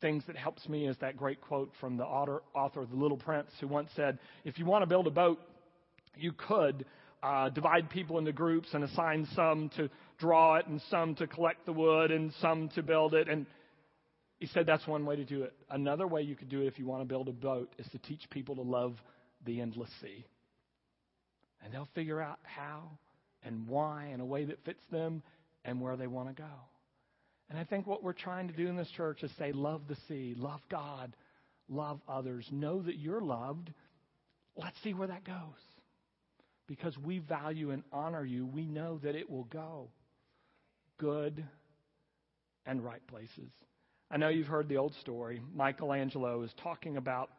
things 0.00 0.22
that 0.26 0.36
helps 0.36 0.68
me 0.68 0.86
is 0.86 0.96
that 1.00 1.16
great 1.16 1.40
quote 1.40 1.72
from 1.80 1.96
the 1.96 2.04
author, 2.04 2.42
author 2.54 2.82
of 2.82 2.90
The 2.90 2.96
Little 2.96 3.16
Prince, 3.16 3.50
who 3.60 3.68
once 3.68 3.90
said, 3.96 4.18
If 4.44 4.58
you 4.58 4.64
want 4.64 4.82
to 4.82 4.86
build 4.86 5.06
a 5.06 5.10
boat, 5.10 5.38
you 6.16 6.32
could 6.32 6.84
uh, 7.22 7.48
divide 7.50 7.88
people 7.90 8.18
into 8.18 8.32
groups 8.32 8.68
and 8.72 8.84
assign 8.84 9.26
some 9.34 9.70
to 9.76 9.88
draw 10.18 10.56
it 10.56 10.66
and 10.66 10.80
some 10.90 11.14
to 11.16 11.26
collect 11.26 11.66
the 11.66 11.72
wood 11.72 12.10
and 12.10 12.32
some 12.40 12.68
to 12.70 12.82
build 12.82 13.14
it. 13.14 13.28
And 13.28 13.46
he 14.42 14.48
said 14.48 14.66
that's 14.66 14.88
one 14.88 15.06
way 15.06 15.14
to 15.14 15.24
do 15.24 15.44
it. 15.44 15.52
Another 15.70 16.04
way 16.04 16.22
you 16.22 16.34
could 16.34 16.48
do 16.48 16.62
it 16.62 16.66
if 16.66 16.76
you 16.76 16.84
want 16.84 17.00
to 17.00 17.04
build 17.04 17.28
a 17.28 17.32
boat 17.32 17.72
is 17.78 17.86
to 17.92 17.98
teach 17.98 18.28
people 18.28 18.56
to 18.56 18.62
love 18.62 18.96
the 19.46 19.60
endless 19.60 19.88
sea. 20.00 20.26
And 21.62 21.72
they'll 21.72 21.88
figure 21.94 22.20
out 22.20 22.40
how 22.42 22.90
and 23.44 23.68
why 23.68 24.10
in 24.12 24.18
a 24.18 24.24
way 24.24 24.44
that 24.46 24.64
fits 24.64 24.82
them 24.90 25.22
and 25.64 25.80
where 25.80 25.96
they 25.96 26.08
want 26.08 26.34
to 26.34 26.42
go. 26.42 26.48
And 27.50 27.56
I 27.56 27.62
think 27.62 27.86
what 27.86 28.02
we're 28.02 28.14
trying 28.14 28.48
to 28.48 28.52
do 28.52 28.66
in 28.66 28.76
this 28.76 28.90
church 28.96 29.22
is 29.22 29.30
say, 29.38 29.52
love 29.52 29.82
the 29.88 29.96
sea, 30.08 30.34
love 30.36 30.60
God, 30.68 31.14
love 31.68 32.00
others. 32.08 32.44
Know 32.50 32.82
that 32.82 32.96
you're 32.96 33.20
loved. 33.20 33.70
Let's 34.56 34.82
see 34.82 34.92
where 34.92 35.06
that 35.06 35.22
goes. 35.22 35.36
Because 36.66 36.98
we 36.98 37.20
value 37.20 37.70
and 37.70 37.84
honor 37.92 38.24
you, 38.24 38.44
we 38.44 38.66
know 38.66 38.98
that 39.04 39.14
it 39.14 39.30
will 39.30 39.44
go 39.44 39.86
good 40.98 41.44
and 42.66 42.84
right 42.84 43.06
places. 43.06 43.52
I 44.12 44.18
know 44.18 44.28
you've 44.28 44.46
heard 44.46 44.68
the 44.68 44.76
old 44.76 44.94
story. 45.00 45.40
Michelangelo 45.54 46.42
is 46.42 46.52
talking 46.62 46.98
about 46.98 47.30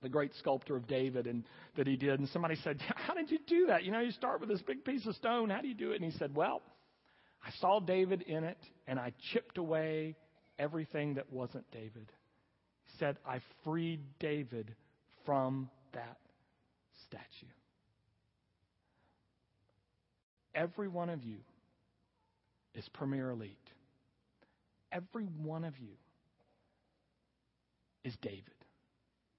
the 0.00 0.08
great 0.08 0.32
sculptor 0.38 0.74
of 0.74 0.86
David 0.86 1.26
and 1.26 1.44
that 1.76 1.86
he 1.86 1.96
did. 1.96 2.18
And 2.18 2.28
somebody 2.30 2.56
said, 2.64 2.80
How 2.96 3.12
did 3.12 3.30
you 3.30 3.38
do 3.46 3.66
that? 3.66 3.84
You 3.84 3.92
know, 3.92 4.00
you 4.00 4.12
start 4.12 4.40
with 4.40 4.48
this 4.48 4.62
big 4.62 4.84
piece 4.84 5.06
of 5.06 5.14
stone. 5.16 5.50
How 5.50 5.60
do 5.60 5.68
you 5.68 5.74
do 5.74 5.92
it? 5.92 6.00
And 6.00 6.10
he 6.10 6.18
said, 6.18 6.34
Well, 6.34 6.62
I 7.44 7.50
saw 7.60 7.78
David 7.78 8.22
in 8.22 8.42
it, 8.42 8.58
and 8.86 8.98
I 8.98 9.12
chipped 9.32 9.58
away 9.58 10.16
everything 10.58 11.14
that 11.14 11.30
wasn't 11.30 11.70
David. 11.70 12.10
He 12.84 12.98
said, 12.98 13.18
I 13.26 13.40
freed 13.62 14.00
David 14.18 14.74
from 15.26 15.68
that 15.92 16.16
statue. 17.06 17.52
Every 20.54 20.88
one 20.88 21.10
of 21.10 21.22
you 21.22 21.36
is 22.74 22.88
Premier 22.94 23.30
Elite. 23.30 23.56
Every 24.92 25.24
one 25.24 25.64
of 25.64 25.78
you 25.78 25.94
is 28.04 28.14
David 28.22 28.44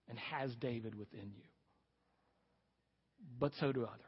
and 0.07 0.17
has 0.19 0.55
David 0.55 0.95
within 0.95 1.31
you. 1.35 1.43
But 3.39 3.53
so 3.59 3.71
do 3.71 3.83
others. 3.83 3.99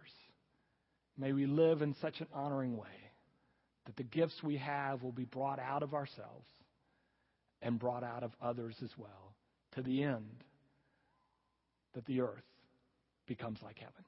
May 1.17 1.33
we 1.33 1.45
live 1.45 1.81
in 1.81 1.95
such 2.01 2.19
an 2.21 2.27
honoring 2.33 2.77
way 2.77 2.87
that 3.85 3.95
the 3.95 4.03
gifts 4.03 4.41
we 4.43 4.57
have 4.57 5.03
will 5.03 5.11
be 5.11 5.25
brought 5.25 5.59
out 5.59 5.83
of 5.83 5.93
ourselves 5.93 6.47
and 7.61 7.79
brought 7.79 8.03
out 8.03 8.23
of 8.23 8.31
others 8.41 8.75
as 8.83 8.89
well, 8.97 9.35
to 9.73 9.81
the 9.81 10.03
end 10.03 10.43
that 11.93 12.05
the 12.05 12.21
earth 12.21 12.43
becomes 13.27 13.59
like 13.61 13.77
heaven. 13.77 14.03